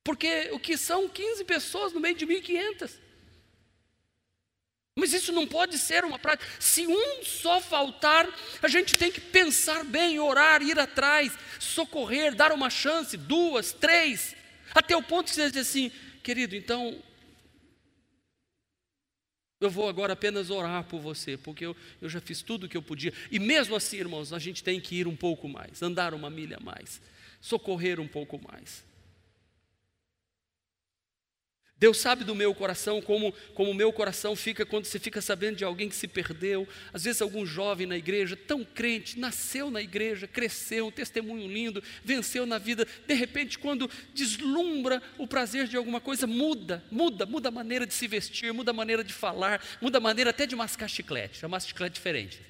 Porque 0.05 0.51
o 0.53 0.61
que 0.61 0.77
são 0.77 1.09
15 1.09 1.45
pessoas 1.45 1.93
no 1.93 2.01
meio 2.01 2.15
de 2.15 2.27
1.500? 2.27 3.10
Mas 4.97 5.13
isso 5.13 5.33
não 5.33 5.47
pode 5.47 5.79
ser 5.79 6.05
uma 6.05 6.19
prática. 6.19 6.51
Se 6.59 6.87
um 6.87 7.23
só 7.23 7.61
faltar, 7.61 8.29
a 8.63 8.69
gente 8.69 8.97
tem 8.97 9.11
que 9.11 9.21
pensar 9.21 9.85
bem, 9.85 10.19
orar, 10.19 10.63
ir 10.63 10.79
atrás, 10.79 11.33
socorrer, 11.59 12.35
dar 12.35 12.53
uma 12.53 12.69
chance, 12.69 13.17
duas, 13.17 13.73
três, 13.73 14.35
até 14.75 14.97
o 14.97 15.03
ponto 15.03 15.29
que 15.29 15.35
você 15.35 15.51
diz 15.51 15.69
assim, 15.69 15.91
querido, 16.23 16.57
então 16.57 17.01
eu 19.61 19.71
vou 19.71 19.89
agora 19.89 20.15
apenas 20.15 20.49
orar 20.49 20.85
por 20.85 21.01
você, 21.01 21.37
porque 21.37 21.67
eu, 21.67 21.77
eu 22.01 22.09
já 22.09 22.21
fiz 22.21 22.43
tudo 22.43 22.65
o 22.65 22.69
que 22.69 22.77
eu 22.77 22.83
podia. 22.83 23.13
E 23.31 23.39
mesmo 23.39 23.77
assim, 23.77 23.99
irmãos, 23.99 24.33
a 24.33 24.39
gente 24.39 24.65
tem 24.65 24.81
que 24.81 24.97
ir 24.97 25.07
um 25.07 25.17
pouco 25.17 25.49
mais, 25.49 25.83
andar 25.83 26.15
uma 26.15 26.31
milha 26.31 26.57
a 26.57 26.61
mais, 26.61 27.01
socorrer 27.41 28.01
um 28.01 28.09
pouco 28.09 28.41
mais. 28.43 28.83
Deus 31.81 31.97
sabe 31.97 32.25
do 32.25 32.35
meu 32.35 32.55
coração, 32.55 33.01
como 33.01 33.33
o 33.57 33.75
meu 33.75 33.91
coração 33.91 34.37
fica 34.37 34.67
quando 34.67 34.85
você 34.85 34.99
fica 34.99 35.23
sabendo 35.23 35.57
de 35.57 35.65
alguém 35.65 35.89
que 35.89 35.97
se 35.97 36.07
perdeu. 36.07 36.69
Às 36.93 37.05
vezes, 37.05 37.23
algum 37.23 37.47
jovem 37.47 37.87
na 37.87 37.97
igreja, 37.97 38.37
tão 38.37 38.63
crente, 38.63 39.19
nasceu 39.19 39.71
na 39.71 39.81
igreja, 39.81 40.29
cresceu, 40.29 40.89
um 40.89 40.91
testemunho 40.91 41.51
lindo, 41.51 41.83
venceu 42.05 42.45
na 42.45 42.59
vida. 42.59 42.87
De 43.07 43.15
repente, 43.15 43.59
quando 43.59 43.91
deslumbra 44.13 45.03
o 45.17 45.27
prazer 45.27 45.67
de 45.67 45.77
alguma 45.79 46.03
coisa, 46.03 46.27
muda, 46.27 46.85
muda, 46.91 47.25
muda 47.25 47.49
a 47.49 47.53
maneira 47.53 47.87
de 47.87 47.95
se 47.95 48.07
vestir, 48.07 48.53
muda 48.53 48.73
a 48.73 48.75
maneira 48.75 49.03
de 49.03 49.15
falar, 49.15 49.65
muda 49.81 49.97
a 49.97 50.03
maneira 50.03 50.29
até 50.29 50.45
de 50.45 50.55
mascar 50.55 50.87
chiclete. 50.87 51.39
Chamar 51.39 51.61
chiclete 51.61 51.95
diferente. 51.95 52.43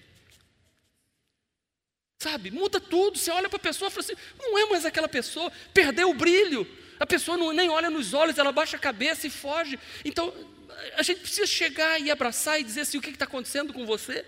Sabe, 2.20 2.50
muda 2.50 2.80
tudo. 2.80 3.16
Você 3.16 3.30
olha 3.30 3.48
para 3.48 3.58
a 3.58 3.62
pessoa 3.62 3.88
e 3.88 3.92
fala 3.92 4.04
assim: 4.04 4.16
não 4.36 4.58
é 4.58 4.66
mais 4.66 4.84
aquela 4.84 5.08
pessoa, 5.08 5.52
perdeu 5.72 6.10
o 6.10 6.14
brilho. 6.14 6.66
A 7.00 7.06
pessoa 7.06 7.38
não, 7.38 7.50
nem 7.50 7.70
olha 7.70 7.88
nos 7.88 8.12
olhos, 8.12 8.36
ela 8.36 8.52
baixa 8.52 8.76
a 8.76 8.80
cabeça 8.80 9.26
e 9.26 9.30
foge. 9.30 9.78
Então, 10.04 10.32
a 10.96 11.02
gente 11.02 11.20
precisa 11.20 11.46
chegar 11.46 11.98
e 11.98 12.10
abraçar 12.10 12.60
e 12.60 12.62
dizer 12.62 12.82
assim: 12.82 12.98
o 12.98 13.00
que 13.00 13.08
está 13.08 13.24
acontecendo 13.24 13.72
com 13.72 13.86
você? 13.86 14.22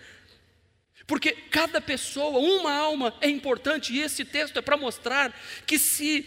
Porque 1.07 1.33
cada 1.51 1.83
pessoa, 1.83 2.39
uma 2.39 2.73
alma 2.73 3.15
é 3.21 3.29
importante, 3.29 3.93
e 3.93 4.01
esse 4.01 4.25
texto 4.25 4.59
é 4.59 4.63
para 4.63 4.79
mostrar 4.79 5.39
que 5.67 5.79
se 5.79 6.27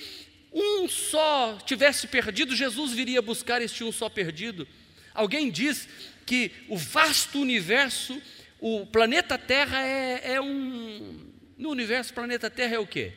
um 0.53 0.87
só 0.87 1.57
tivesse 1.65 2.07
perdido, 2.07 2.55
Jesus 2.55 2.93
viria 2.93 3.21
buscar 3.21 3.61
este 3.61 3.83
um 3.83 3.91
só 3.91 4.07
perdido. 4.07 4.67
Alguém 5.15 5.49
diz 5.49 5.87
que 6.27 6.51
o 6.69 6.77
vasto 6.77 7.39
universo, 7.39 8.21
o 8.59 8.85
planeta 8.85 9.37
Terra 9.37 9.81
é, 9.81 10.33
é 10.33 10.41
um. 10.41 11.33
No 11.57 11.69
universo, 11.69 12.11
o 12.11 12.15
planeta 12.15 12.49
Terra 12.51 12.75
é 12.75 12.79
o 12.79 12.85
quê? 12.85 13.13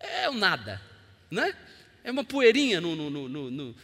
É 0.00 0.30
o 0.30 0.34
nada, 0.34 0.80
né? 1.30 1.54
É 2.06 2.10
uma 2.12 2.22
poeirinha 2.22 2.80
no, 2.80 2.94
no, 2.94 3.50
no, 3.50 3.74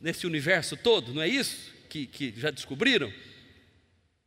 nesse 0.00 0.28
universo 0.28 0.76
todo, 0.76 1.12
não 1.12 1.20
é 1.20 1.26
isso? 1.26 1.74
Que, 1.88 2.06
que 2.06 2.32
já 2.36 2.52
descobriram? 2.52 3.12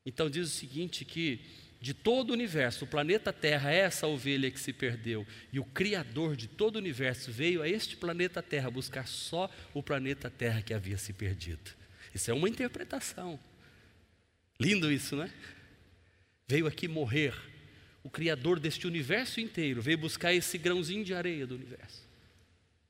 Então 0.06 0.30
diz 0.30 0.50
o 0.50 0.51
seguinte: 0.51 1.06
que 1.06 1.39
de 1.80 1.94
todo 1.94 2.32
o 2.32 2.34
universo, 2.34 2.84
o 2.84 2.88
planeta 2.89 3.32
Terra 3.32 3.72
é 3.72 3.77
essa 3.77 4.06
ovelha 4.06 4.51
que 4.51 4.60
se 4.60 4.74
perdeu, 4.74 5.25
e 5.54 5.62
o 5.62 5.63
Criador 5.63 6.36
de 6.36 6.46
todo 6.46 6.75
o 6.75 6.80
universo 6.80 7.32
veio 7.32 7.62
a 7.62 7.70
este 7.70 7.96
planeta 7.96 8.44
Terra 8.44 8.70
buscar 8.70 9.08
só 9.08 9.50
o 9.74 9.82
planeta 9.82 10.30
Terra 10.30 10.62
que 10.62 10.74
havia 10.74 10.98
se 10.98 11.13
perdido. 11.13 11.72
Isso 12.13 12.30
é 12.30 12.34
uma 12.34 12.50
interpretação. 12.50 13.39
Lindo 14.60 14.92
isso, 14.92 15.16
né? 15.16 15.32
Veio 16.46 16.68
aqui 16.68 16.86
morrer. 16.86 17.34
O 18.04 18.10
Criador 18.10 18.60
deste 18.60 18.86
universo 18.86 19.39
inteiro 19.39 19.82
veio 19.82 19.98
buscar 19.98 20.34
esse 20.34 20.58
grãozinho 20.58 21.06
de 21.06 21.13
areia 21.13 21.48
do 21.48 21.56
universo 21.56 22.07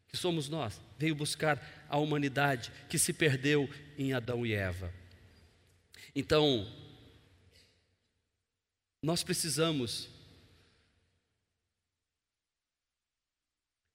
que 0.08 0.18
somos 0.18 0.48
nós, 0.48 0.80
veio 0.98 1.16
buscar 1.16 1.86
a 1.90 1.98
humanidade 1.98 2.72
que 2.90 2.98
se 2.98 3.14
perdeu 3.14 3.70
em 3.98 4.14
Adão 4.14 4.46
e 4.46 4.54
Eva. 4.54 4.94
Então, 6.16 6.66
nós 9.02 9.24
precisamos 9.24 10.10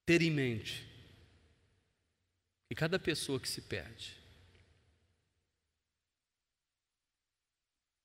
ter 0.06 0.22
em 0.22 0.30
mente 0.30 0.86
que 2.68 2.74
cada 2.74 2.98
pessoa 2.98 3.40
que 3.40 3.48
se 3.48 3.62
perde, 3.62 4.16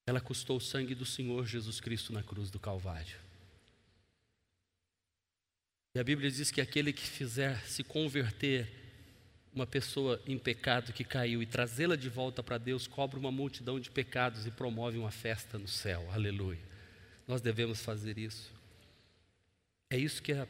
ela 0.06 0.22
custou 0.22 0.58
o 0.58 0.62
sangue 0.62 0.96
do 0.96 1.06
Senhor 1.06 1.46
Jesus 1.46 1.80
Cristo 1.80 2.14
na 2.14 2.24
cruz 2.24 2.50
do 2.50 2.60
Calvário. 2.60 3.27
E 5.98 6.00
a 6.00 6.04
Bíblia 6.04 6.30
diz 6.30 6.52
que 6.52 6.62
aquele 6.62 6.94
que 6.94 7.02
fizer 7.02 7.60
se 7.66 7.84
converter 7.84 8.70
uma 9.52 9.66
pessoa 9.66 10.22
em 10.28 10.38
pecado 10.38 10.94
que 10.94 11.04
caiu 11.04 11.42
e 11.42 11.46
trazê-la 11.48 11.96
de 11.96 12.08
volta 12.08 12.44
para 12.44 12.60
Deus, 12.60 12.86
cobra 12.86 13.18
uma 13.18 13.32
multidão 13.32 13.80
de 13.80 13.90
pecados 13.90 14.46
e 14.46 14.52
promove 14.52 15.00
uma 15.00 15.10
festa 15.10 15.58
no 15.58 15.68
céu. 15.68 16.08
Aleluia. 16.14 16.60
Nós 17.28 17.42
devemos 17.42 17.82
fazer 17.82 18.20
isso. 18.20 18.54
É 19.90 19.98
isso 19.98 20.22
que 20.22 20.34
a, 20.34 20.48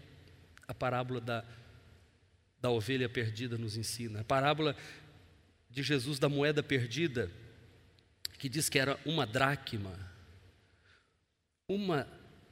a 0.68 0.74
parábola 0.74 1.22
da, 1.22 1.46
da 2.60 2.70
ovelha 2.70 3.08
perdida 3.08 3.58
nos 3.58 3.78
ensina. 3.78 4.20
A 4.20 4.26
parábola 4.26 4.76
de 5.70 5.82
Jesus 5.82 6.20
da 6.20 6.28
moeda 6.28 6.62
perdida, 6.62 7.32
que 8.38 8.50
diz 8.50 8.68
que 8.68 8.80
era 8.80 9.00
uma 9.06 9.26
dracma. 9.26 9.98
Uma 11.70 12.06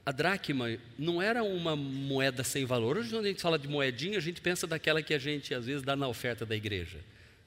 a 0.06 0.12
dracma 0.12 0.78
não 1.00 1.20
era 1.22 1.44
uma 1.44 1.76
moeda 1.76 2.44
sem 2.44 2.64
valor. 2.64 2.98
Hoje, 2.98 3.10
quando 3.10 3.26
a 3.26 3.28
gente 3.28 3.42
fala 3.42 3.58
de 3.58 3.68
moedinha, 3.68 4.18
a 4.18 4.22
gente 4.22 4.40
pensa 4.40 4.68
daquela 4.68 5.02
que 5.02 5.14
a 5.14 5.20
gente 5.20 5.54
às 5.54 5.66
vezes 5.66 5.82
dá 5.82 5.96
na 5.96 6.08
oferta 6.08 6.46
da 6.46 6.56
igreja. 6.56 7.00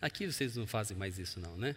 Aqui 0.03 0.27
vocês 0.27 0.57
não 0.57 0.67
fazem 0.67 0.97
mais 0.97 1.19
isso, 1.19 1.39
não, 1.39 1.57
né? 1.57 1.77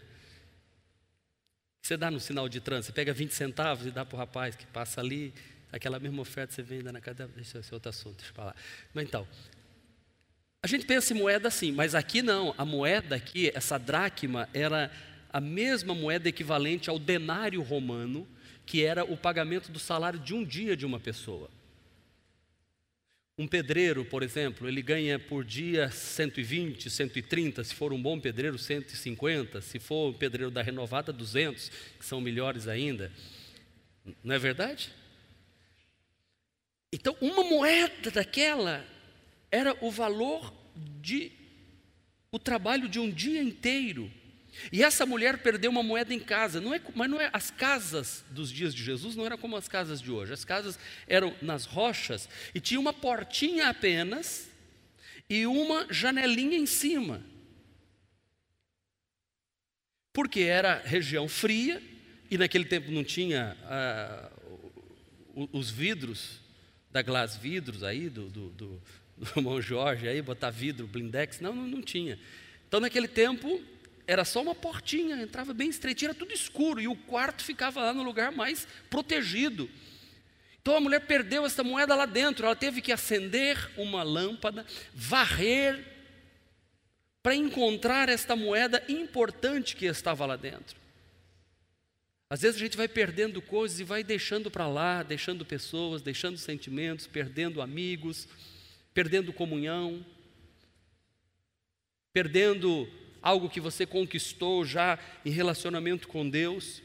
Você 1.83 1.95
dá 1.95 2.09
no 2.09 2.19
sinal 2.19 2.49
de 2.49 2.59
trânsito, 2.59 2.87
você 2.87 2.93
pega 2.93 3.13
20 3.13 3.31
centavos 3.31 3.85
e 3.85 3.91
dá 3.91 4.03
para 4.05 4.15
o 4.15 4.19
rapaz 4.19 4.55
que 4.55 4.65
passa 4.67 5.01
ali, 5.01 5.33
aquela 5.71 5.99
mesma 5.99 6.21
oferta 6.21 6.53
você 6.53 6.63
vem 6.63 6.79
ainda 6.79 6.91
na 6.91 7.01
cadeia. 7.01 7.29
Deixa 7.35 7.59
esse 7.59 7.73
outro 7.73 7.89
assunto, 7.89 8.17
deixa 8.17 8.31
eu 8.31 8.35
falar. 8.35 8.55
Mas 8.93 9.05
então, 9.05 9.27
a 10.63 10.67
gente 10.67 10.85
pensa 10.85 11.13
em 11.13 11.17
moeda 11.17 11.47
assim, 11.47 11.71
mas 11.71 11.93
aqui 11.95 12.21
não. 12.21 12.55
A 12.57 12.65
moeda 12.65 13.15
aqui, 13.15 13.51
essa 13.53 13.77
dracma, 13.77 14.47
era 14.53 14.91
a 15.31 15.39
mesma 15.39 15.95
moeda 15.95 16.29
equivalente 16.29 16.89
ao 16.89 16.99
denário 16.99 17.61
romano, 17.61 18.27
que 18.71 18.85
era 18.85 19.03
o 19.03 19.17
pagamento 19.17 19.69
do 19.69 19.77
salário 19.77 20.17
de 20.17 20.33
um 20.33 20.45
dia 20.45 20.77
de 20.77 20.85
uma 20.85 20.97
pessoa. 20.97 21.49
Um 23.37 23.45
pedreiro, 23.45 24.05
por 24.05 24.23
exemplo, 24.23 24.65
ele 24.65 24.81
ganha 24.81 25.19
por 25.19 25.43
dia 25.43 25.91
120, 25.91 26.89
130, 26.89 27.65
se 27.65 27.75
for 27.75 27.91
um 27.91 28.01
bom 28.01 28.17
pedreiro, 28.17 28.57
150, 28.57 29.59
se 29.59 29.77
for 29.77 30.11
um 30.11 30.13
pedreiro 30.13 30.49
da 30.49 30.61
renovada, 30.61 31.11
200, 31.11 31.67
que 31.99 32.05
são 32.05 32.21
melhores 32.21 32.65
ainda. 32.69 33.11
Não 34.23 34.35
é 34.35 34.39
verdade? 34.39 34.93
Então, 36.93 37.13
uma 37.19 37.43
moeda 37.43 38.09
daquela 38.09 38.87
era 39.51 39.75
o 39.81 39.91
valor 39.91 40.53
de 41.01 41.29
o 42.31 42.39
trabalho 42.39 42.87
de 42.87 42.99
um 42.99 43.11
dia 43.11 43.43
inteiro. 43.43 44.09
E 44.71 44.83
essa 44.83 45.05
mulher 45.05 45.37
perdeu 45.37 45.71
uma 45.71 45.83
moeda 45.83 46.13
em 46.13 46.19
casa, 46.19 46.59
não 46.59 46.73
é, 46.73 46.81
mas 46.93 47.09
não 47.09 47.19
é 47.19 47.29
as 47.31 47.49
casas 47.49 48.23
dos 48.29 48.51
dias 48.51 48.73
de 48.73 48.83
Jesus 48.83 49.15
não 49.15 49.25
eram 49.25 49.37
como 49.37 49.55
as 49.55 49.67
casas 49.67 50.01
de 50.01 50.11
hoje. 50.11 50.33
As 50.33 50.43
casas 50.43 50.77
eram 51.07 51.35
nas 51.41 51.65
rochas 51.65 52.27
e 52.53 52.59
tinha 52.59 52.79
uma 52.79 52.93
portinha 52.93 53.69
apenas 53.69 54.49
e 55.29 55.45
uma 55.45 55.87
janelinha 55.89 56.57
em 56.57 56.65
cima. 56.65 57.23
Porque 60.13 60.41
era 60.41 60.81
região 60.83 61.27
fria 61.29 61.81
e 62.29 62.37
naquele 62.37 62.65
tempo 62.65 62.91
não 62.91 63.03
tinha 63.03 63.57
ah, 63.63 64.29
os 65.53 65.69
vidros 65.69 66.41
da 66.91 67.01
Glass 67.01 67.37
Vidros 67.37 67.83
aí 67.83 68.09
do, 68.09 68.29
do, 68.29 68.49
do, 68.49 68.81
do 69.41 69.61
Jorge 69.61 70.07
aí 70.07 70.21
botar 70.21 70.49
vidro 70.49 70.85
blindex, 70.85 71.39
não, 71.39 71.55
não, 71.55 71.65
não 71.65 71.81
tinha. 71.81 72.19
Então 72.67 72.81
naquele 72.81 73.07
tempo 73.07 73.61
era 74.07 74.25
só 74.25 74.41
uma 74.41 74.55
portinha, 74.55 75.21
entrava 75.21 75.53
bem 75.53 75.69
estreitinho, 75.69 76.09
era 76.09 76.17
tudo 76.17 76.33
escuro, 76.33 76.81
e 76.81 76.87
o 76.87 76.95
quarto 76.95 77.43
ficava 77.43 77.81
lá 77.81 77.93
no 77.93 78.03
lugar 78.03 78.31
mais 78.31 78.67
protegido. 78.89 79.69
Então 80.61 80.75
a 80.75 80.79
mulher 80.79 81.01
perdeu 81.07 81.45
essa 81.45 81.63
moeda 81.63 81.95
lá 81.95 82.05
dentro, 82.05 82.45
ela 82.45 82.55
teve 82.55 82.81
que 82.81 82.91
acender 82.91 83.71
uma 83.77 84.03
lâmpada, 84.03 84.65
varrer, 84.93 85.91
para 87.23 87.35
encontrar 87.35 88.09
esta 88.09 88.35
moeda 88.35 88.83
importante 88.89 89.75
que 89.75 89.85
estava 89.85 90.25
lá 90.25 90.35
dentro. 90.35 90.79
Às 92.29 92.41
vezes 92.41 92.55
a 92.55 92.63
gente 92.63 92.77
vai 92.77 92.87
perdendo 92.87 93.41
coisas 93.41 93.79
e 93.79 93.83
vai 93.83 94.03
deixando 94.03 94.49
para 94.49 94.67
lá, 94.67 95.03
deixando 95.03 95.45
pessoas, 95.45 96.01
deixando 96.01 96.37
sentimentos, 96.37 97.05
perdendo 97.05 97.61
amigos, 97.61 98.27
perdendo 98.93 99.33
comunhão, 99.33 100.05
perdendo 102.13 102.87
algo 103.21 103.49
que 103.49 103.59
você 103.59 103.85
conquistou 103.85 104.65
já 104.65 104.97
em 105.23 105.29
relacionamento 105.29 106.07
com 106.07 106.29
Deus. 106.29 106.81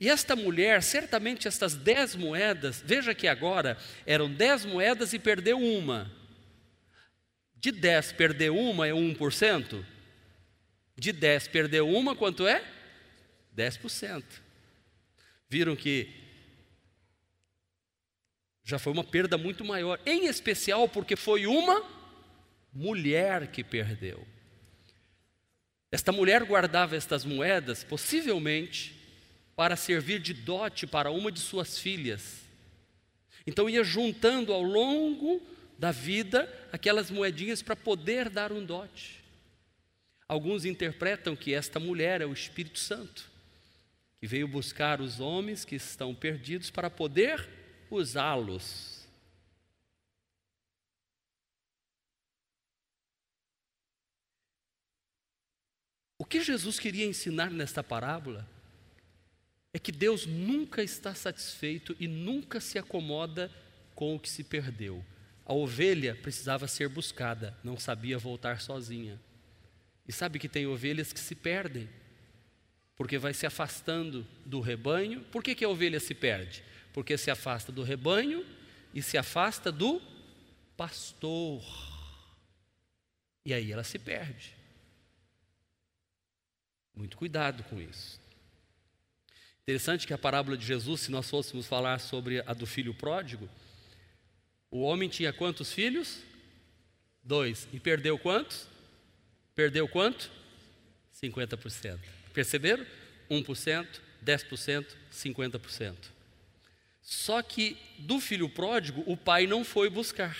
E 0.00 0.08
esta 0.08 0.34
mulher, 0.34 0.82
certamente 0.82 1.46
estas 1.46 1.74
dez 1.74 2.16
moedas, 2.16 2.82
veja 2.84 3.14
que 3.14 3.28
agora 3.28 3.78
eram 4.06 4.32
dez 4.32 4.64
moedas 4.64 5.12
e 5.12 5.18
perdeu 5.18 5.58
uma. 5.58 6.10
De 7.56 7.70
dez 7.70 8.12
perder 8.12 8.50
uma 8.50 8.86
é 8.86 8.92
1%. 8.92 9.84
De 10.96 11.12
dez 11.12 11.48
perder 11.48 11.82
uma, 11.82 12.14
quanto 12.14 12.46
é? 12.46 12.62
10%. 13.56 14.22
Viram 15.48 15.76
que 15.76 16.08
já 18.64 18.78
foi 18.78 18.92
uma 18.92 19.04
perda 19.04 19.36
muito 19.36 19.64
maior, 19.64 20.00
em 20.06 20.26
especial 20.26 20.88
porque 20.88 21.16
foi 21.16 21.46
uma 21.46 21.84
mulher 22.72 23.46
que 23.48 23.62
perdeu. 23.62 24.26
Esta 25.94 26.10
mulher 26.10 26.42
guardava 26.42 26.96
estas 26.96 27.24
moedas, 27.24 27.84
possivelmente, 27.84 28.96
para 29.54 29.76
servir 29.76 30.18
de 30.18 30.34
dote 30.34 30.88
para 30.88 31.08
uma 31.12 31.30
de 31.30 31.38
suas 31.38 31.78
filhas. 31.78 32.40
Então 33.46 33.70
ia 33.70 33.84
juntando 33.84 34.52
ao 34.52 34.60
longo 34.60 35.40
da 35.78 35.92
vida 35.92 36.52
aquelas 36.72 37.12
moedinhas 37.12 37.62
para 37.62 37.76
poder 37.76 38.28
dar 38.28 38.50
um 38.50 38.64
dote. 38.64 39.22
Alguns 40.26 40.64
interpretam 40.64 41.36
que 41.36 41.54
esta 41.54 41.78
mulher 41.78 42.20
é 42.20 42.26
o 42.26 42.32
Espírito 42.32 42.80
Santo, 42.80 43.30
que 44.18 44.26
veio 44.26 44.48
buscar 44.48 45.00
os 45.00 45.20
homens 45.20 45.64
que 45.64 45.76
estão 45.76 46.12
perdidos 46.12 46.72
para 46.72 46.90
poder 46.90 47.48
usá-los 47.88 48.93
O 56.16 56.24
que 56.24 56.42
Jesus 56.42 56.78
queria 56.78 57.04
ensinar 57.06 57.50
nesta 57.50 57.82
parábola 57.82 58.48
é 59.72 59.78
que 59.78 59.90
Deus 59.90 60.26
nunca 60.26 60.82
está 60.82 61.14
satisfeito 61.14 61.96
e 61.98 62.06
nunca 62.06 62.60
se 62.60 62.78
acomoda 62.78 63.50
com 63.94 64.14
o 64.14 64.20
que 64.20 64.30
se 64.30 64.44
perdeu. 64.44 65.04
A 65.44 65.52
ovelha 65.52 66.14
precisava 66.14 66.68
ser 66.68 66.88
buscada, 66.88 67.56
não 67.62 67.76
sabia 67.76 68.16
voltar 68.16 68.60
sozinha. 68.60 69.20
E 70.06 70.12
sabe 70.12 70.38
que 70.38 70.48
tem 70.48 70.66
ovelhas 70.66 71.12
que 71.12 71.18
se 71.18 71.34
perdem, 71.34 71.88
porque 72.94 73.18
vai 73.18 73.34
se 73.34 73.46
afastando 73.46 74.24
do 74.46 74.60
rebanho. 74.60 75.22
Por 75.24 75.42
que, 75.42 75.54
que 75.54 75.64
a 75.64 75.68
ovelha 75.68 75.98
se 75.98 76.14
perde? 76.14 76.62
Porque 76.92 77.18
se 77.18 77.30
afasta 77.30 77.72
do 77.72 77.82
rebanho 77.82 78.46
e 78.94 79.02
se 79.02 79.18
afasta 79.18 79.72
do 79.72 80.00
pastor. 80.76 81.62
E 83.44 83.52
aí 83.52 83.72
ela 83.72 83.84
se 83.84 83.98
perde. 83.98 84.54
Muito 87.04 87.18
cuidado 87.18 87.62
com 87.64 87.78
isso. 87.78 88.18
Interessante 89.62 90.06
que 90.06 90.14
a 90.14 90.18
parábola 90.18 90.56
de 90.56 90.64
Jesus, 90.64 91.02
se 91.02 91.10
nós 91.10 91.28
fôssemos 91.28 91.66
falar 91.66 91.98
sobre 91.98 92.42
a 92.46 92.54
do 92.54 92.66
filho 92.66 92.94
pródigo, 92.94 93.46
o 94.70 94.80
homem 94.80 95.06
tinha 95.06 95.30
quantos 95.30 95.70
filhos? 95.70 96.22
Dois. 97.22 97.68
E 97.74 97.78
perdeu 97.78 98.18
quantos? 98.18 98.66
Perdeu 99.54 99.86
quanto? 99.86 100.30
50%. 101.22 101.98
Perceberam? 102.32 102.86
1%, 103.30 103.86
10%, 104.24 104.86
50%. 105.12 105.94
Só 107.02 107.42
que 107.42 107.76
do 107.98 108.18
filho 108.18 108.48
pródigo, 108.48 109.04
o 109.06 109.14
pai 109.14 109.46
não 109.46 109.62
foi 109.62 109.90
buscar. 109.90 110.34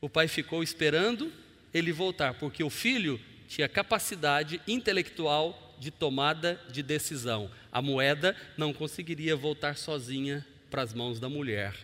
O 0.00 0.08
pai 0.08 0.28
ficou 0.28 0.62
esperando 0.62 1.32
ele 1.74 1.90
voltar, 1.90 2.34
porque 2.34 2.62
o 2.62 2.70
filho 2.70 3.20
tinha 3.48 3.68
capacidade 3.68 4.62
intelectual 4.68 5.66
de 5.80 5.90
tomada 5.90 6.60
de 6.70 6.82
decisão. 6.82 7.50
A 7.72 7.80
moeda 7.80 8.36
não 8.56 8.72
conseguiria 8.72 9.34
voltar 9.34 9.78
sozinha 9.78 10.46
para 10.70 10.82
as 10.82 10.92
mãos 10.92 11.18
da 11.18 11.28
mulher. 11.28 11.74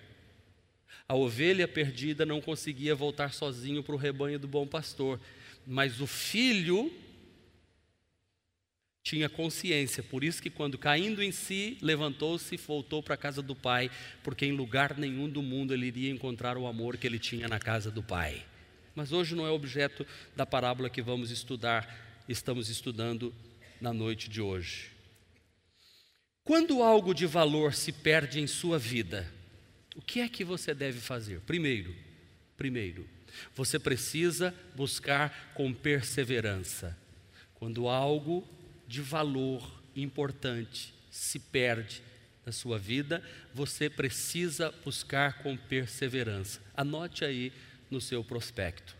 A 1.08 1.14
ovelha 1.14 1.66
perdida 1.66 2.26
não 2.26 2.40
conseguia 2.40 2.94
voltar 2.94 3.32
sozinho 3.32 3.82
para 3.82 3.94
o 3.94 3.98
rebanho 3.98 4.38
do 4.38 4.46
bom 4.46 4.66
pastor, 4.66 5.18
mas 5.66 6.00
o 6.00 6.06
filho 6.06 6.92
tinha 9.02 9.28
consciência, 9.28 10.02
por 10.02 10.24
isso 10.24 10.42
que 10.42 10.50
quando 10.50 10.76
caindo 10.76 11.22
em 11.22 11.30
si, 11.30 11.78
levantou-se 11.80 12.52
e 12.54 12.58
voltou 12.58 13.00
para 13.02 13.14
a 13.14 13.16
casa 13.16 13.40
do 13.40 13.54
pai, 13.54 13.88
porque 14.22 14.44
em 14.44 14.52
lugar 14.52 14.98
nenhum 14.98 15.28
do 15.28 15.40
mundo 15.40 15.72
ele 15.72 15.86
iria 15.86 16.10
encontrar 16.10 16.58
o 16.58 16.66
amor 16.66 16.96
que 16.96 17.06
ele 17.06 17.20
tinha 17.20 17.46
na 17.46 17.60
casa 17.60 17.88
do 17.88 18.02
pai. 18.02 18.44
Mas 18.96 19.12
hoje 19.12 19.36
não 19.36 19.46
é 19.46 19.50
objeto 19.50 20.04
da 20.34 20.44
parábola 20.44 20.90
que 20.90 21.00
vamos 21.00 21.30
estudar, 21.30 22.24
estamos 22.28 22.68
estudando 22.68 23.32
na 23.80 23.92
noite 23.92 24.28
de 24.28 24.40
hoje. 24.40 24.90
Quando 26.44 26.82
algo 26.82 27.12
de 27.12 27.26
valor 27.26 27.74
se 27.74 27.90
perde 27.90 28.40
em 28.40 28.46
sua 28.46 28.78
vida, 28.78 29.30
o 29.96 30.00
que 30.02 30.20
é 30.20 30.28
que 30.28 30.44
você 30.44 30.72
deve 30.72 31.00
fazer? 31.00 31.40
Primeiro, 31.40 31.94
primeiro, 32.56 33.08
você 33.54 33.78
precisa 33.78 34.54
buscar 34.74 35.52
com 35.54 35.72
perseverança. 35.72 36.96
Quando 37.54 37.88
algo 37.88 38.46
de 38.86 39.00
valor 39.00 39.82
importante 39.94 40.94
se 41.10 41.38
perde 41.38 42.02
na 42.44 42.52
sua 42.52 42.78
vida, 42.78 43.22
você 43.52 43.90
precisa 43.90 44.72
buscar 44.84 45.42
com 45.42 45.56
perseverança. 45.56 46.60
Anote 46.76 47.24
aí 47.24 47.52
no 47.90 48.00
seu 48.00 48.22
prospecto. 48.22 48.96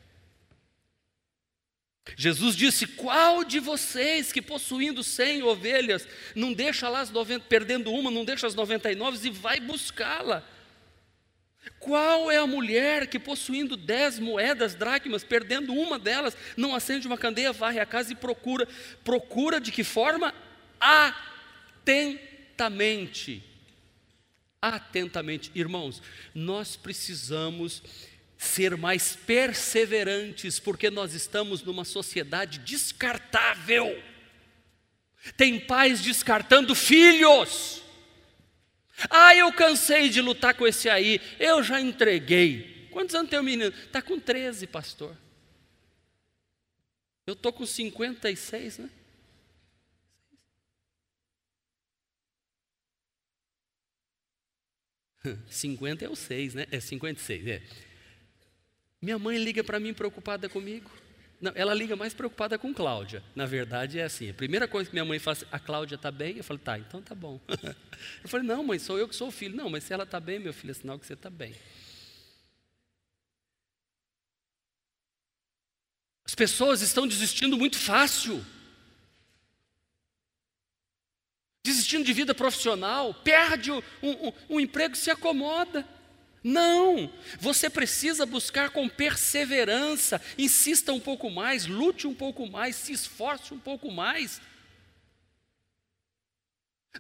Jesus 2.14 2.54
disse: 2.54 2.86
Qual 2.86 3.42
de 3.42 3.58
vocês 3.58 4.32
que 4.32 4.40
possuindo 4.40 5.02
cem 5.02 5.42
ovelhas, 5.42 6.06
não 6.34 6.52
deixa 6.52 6.88
lá 6.88 7.00
as 7.00 7.10
90, 7.10 7.46
perdendo 7.48 7.90
uma, 7.90 8.10
não 8.10 8.24
deixa 8.24 8.46
as 8.46 8.54
99 8.54 9.26
e 9.26 9.30
vai 9.30 9.58
buscá-la? 9.58 10.44
Qual 11.80 12.30
é 12.30 12.36
a 12.36 12.46
mulher 12.46 13.08
que, 13.08 13.18
possuindo 13.18 13.76
dez 13.76 14.18
moedas 14.18 14.74
dracmas, 14.74 15.24
perdendo 15.24 15.74
uma 15.74 15.98
delas, 15.98 16.36
não 16.56 16.74
acende 16.74 17.06
uma 17.06 17.18
candeia, 17.18 17.52
varre 17.52 17.80
a 17.80 17.86
casa 17.86 18.12
e 18.12 18.16
procura? 18.16 18.68
Procura 19.02 19.60
de 19.60 19.72
que 19.72 19.82
forma? 19.82 20.32
Atentamente. 21.84 23.42
Atentamente. 24.62 25.50
Irmãos, 25.54 26.00
nós 26.34 26.76
precisamos 26.76 27.82
ser 28.36 28.76
mais 28.76 29.16
perseverantes, 29.16 30.58
porque 30.58 30.90
nós 30.90 31.14
estamos 31.14 31.62
numa 31.62 31.84
sociedade 31.84 32.58
descartável. 32.58 34.02
Tem 35.36 35.58
pais 35.58 36.00
descartando 36.00 36.74
filhos. 36.74 37.82
Ah, 39.10 39.34
eu 39.34 39.52
cansei 39.52 40.08
de 40.08 40.20
lutar 40.20 40.54
com 40.54 40.66
esse 40.66 40.88
aí, 40.88 41.20
eu 41.38 41.62
já 41.62 41.80
entreguei. 41.80 42.88
Quantos 42.90 43.14
anos 43.14 43.28
tem 43.28 43.38
o 43.38 43.42
menino? 43.42 43.68
Está 43.68 44.00
com 44.00 44.18
13, 44.18 44.66
pastor. 44.66 45.16
Eu 47.26 47.34
estou 47.34 47.52
com 47.52 47.66
56, 47.66 48.78
né? 48.78 48.90
Cinquenta 55.50 56.04
é 56.04 56.08
o 56.08 56.16
seis, 56.16 56.54
né? 56.54 56.66
É 56.70 56.80
56, 56.80 57.46
é. 57.46 57.62
Minha 59.00 59.18
mãe 59.18 59.38
liga 59.38 59.62
para 59.62 59.78
mim 59.78 59.92
preocupada 59.92 60.48
comigo. 60.48 60.90
Não, 61.40 61.52
ela 61.54 61.74
liga 61.74 61.94
mais 61.94 62.14
preocupada 62.14 62.58
com 62.58 62.72
Cláudia. 62.72 63.22
Na 63.34 63.44
verdade 63.44 63.98
é 63.98 64.04
assim. 64.04 64.30
A 64.30 64.34
primeira 64.34 64.66
coisa 64.66 64.88
que 64.88 64.94
minha 64.94 65.04
mãe 65.04 65.18
faz, 65.18 65.44
a 65.52 65.58
Cláudia 65.58 65.96
está 65.96 66.10
bem? 66.10 66.38
Eu 66.38 66.44
falo, 66.44 66.58
tá, 66.58 66.78
então 66.78 67.02
tá 67.02 67.14
bom. 67.14 67.38
eu 68.22 68.28
falei, 68.28 68.46
não, 68.46 68.64
mãe, 68.64 68.78
sou 68.78 68.98
eu 68.98 69.06
que 69.06 69.14
sou 69.14 69.28
o 69.28 69.32
filho. 69.32 69.54
Não, 69.54 69.68
mas 69.68 69.84
se 69.84 69.92
ela 69.92 70.04
está 70.04 70.18
bem, 70.18 70.38
meu 70.38 70.54
filho, 70.54 70.70
é 70.70 70.74
sinal 70.74 70.98
que 70.98 71.06
você 71.06 71.12
está 71.12 71.28
bem. 71.28 71.54
As 76.24 76.34
pessoas 76.34 76.80
estão 76.80 77.06
desistindo 77.06 77.56
muito 77.56 77.78
fácil. 77.78 78.44
Desistindo 81.64 82.04
de 82.04 82.12
vida 82.12 82.34
profissional, 82.34 83.12
perde 83.12 83.70
um, 83.70 83.82
um, 84.02 84.32
um 84.50 84.60
emprego, 84.60 84.96
se 84.96 85.10
acomoda. 85.10 85.86
Não, 86.48 87.10
você 87.40 87.68
precisa 87.68 88.24
buscar 88.24 88.70
com 88.70 88.88
perseverança, 88.88 90.22
insista 90.38 90.92
um 90.92 91.00
pouco 91.00 91.28
mais, 91.28 91.66
lute 91.66 92.06
um 92.06 92.14
pouco 92.14 92.48
mais, 92.48 92.76
se 92.76 92.92
esforce 92.92 93.52
um 93.52 93.58
pouco 93.58 93.90
mais. 93.90 94.40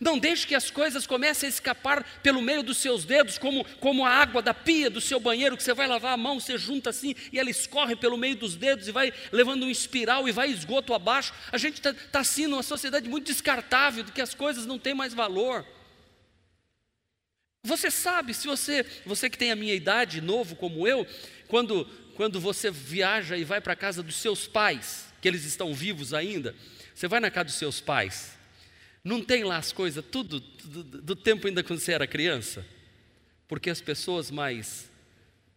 Não 0.00 0.18
deixe 0.18 0.48
que 0.48 0.54
as 0.56 0.68
coisas 0.68 1.06
comecem 1.06 1.46
a 1.46 1.50
escapar 1.50 2.02
pelo 2.24 2.42
meio 2.42 2.60
dos 2.60 2.78
seus 2.78 3.04
dedos, 3.04 3.38
como, 3.38 3.64
como 3.78 4.04
a 4.04 4.10
água 4.10 4.42
da 4.42 4.52
pia 4.52 4.90
do 4.90 5.00
seu 5.00 5.20
banheiro, 5.20 5.56
que 5.56 5.62
você 5.62 5.72
vai 5.72 5.86
lavar 5.86 6.14
a 6.14 6.16
mão, 6.16 6.40
você 6.40 6.58
junta 6.58 6.90
assim 6.90 7.14
e 7.32 7.38
ela 7.38 7.48
escorre 7.48 7.94
pelo 7.94 8.18
meio 8.18 8.34
dos 8.34 8.56
dedos 8.56 8.88
e 8.88 8.90
vai 8.90 9.12
levando 9.30 9.64
um 9.64 9.70
espiral 9.70 10.28
e 10.28 10.32
vai 10.32 10.50
esgoto 10.50 10.92
abaixo. 10.92 11.32
A 11.52 11.56
gente 11.56 11.74
está 11.74 11.94
tá 11.94 12.18
assim 12.18 12.48
numa 12.48 12.64
sociedade 12.64 13.08
muito 13.08 13.26
descartável, 13.26 14.02
de 14.02 14.10
que 14.10 14.20
as 14.20 14.34
coisas 14.34 14.66
não 14.66 14.76
têm 14.76 14.92
mais 14.92 15.14
valor. 15.14 15.64
Você 17.66 17.90
sabe, 17.90 18.32
se 18.32 18.46
você, 18.46 18.86
você 19.04 19.28
que 19.28 19.36
tem 19.36 19.50
a 19.50 19.56
minha 19.56 19.74
idade, 19.74 20.20
novo 20.20 20.54
como 20.54 20.86
eu, 20.86 21.04
quando, 21.48 21.84
quando 22.14 22.40
você 22.40 22.70
viaja 22.70 23.36
e 23.36 23.44
vai 23.44 23.60
para 23.60 23.72
a 23.72 23.76
casa 23.76 24.02
dos 24.02 24.16
seus 24.16 24.46
pais, 24.46 25.12
que 25.20 25.26
eles 25.26 25.44
estão 25.44 25.74
vivos 25.74 26.14
ainda, 26.14 26.54
você 26.94 27.08
vai 27.08 27.18
na 27.18 27.30
casa 27.30 27.46
dos 27.46 27.56
seus 27.56 27.80
pais, 27.80 28.38
não 29.02 29.22
tem 29.22 29.42
lá 29.42 29.56
as 29.56 29.72
coisas, 29.72 30.04
tudo, 30.04 30.38
do, 30.38 30.84
do 30.84 31.16
tempo 31.16 31.48
ainda 31.48 31.64
quando 31.64 31.80
você 31.80 31.92
era 31.92 32.06
criança? 32.06 32.64
Porque 33.48 33.68
as 33.68 33.80
pessoas 33.80 34.30
mais 34.30 34.88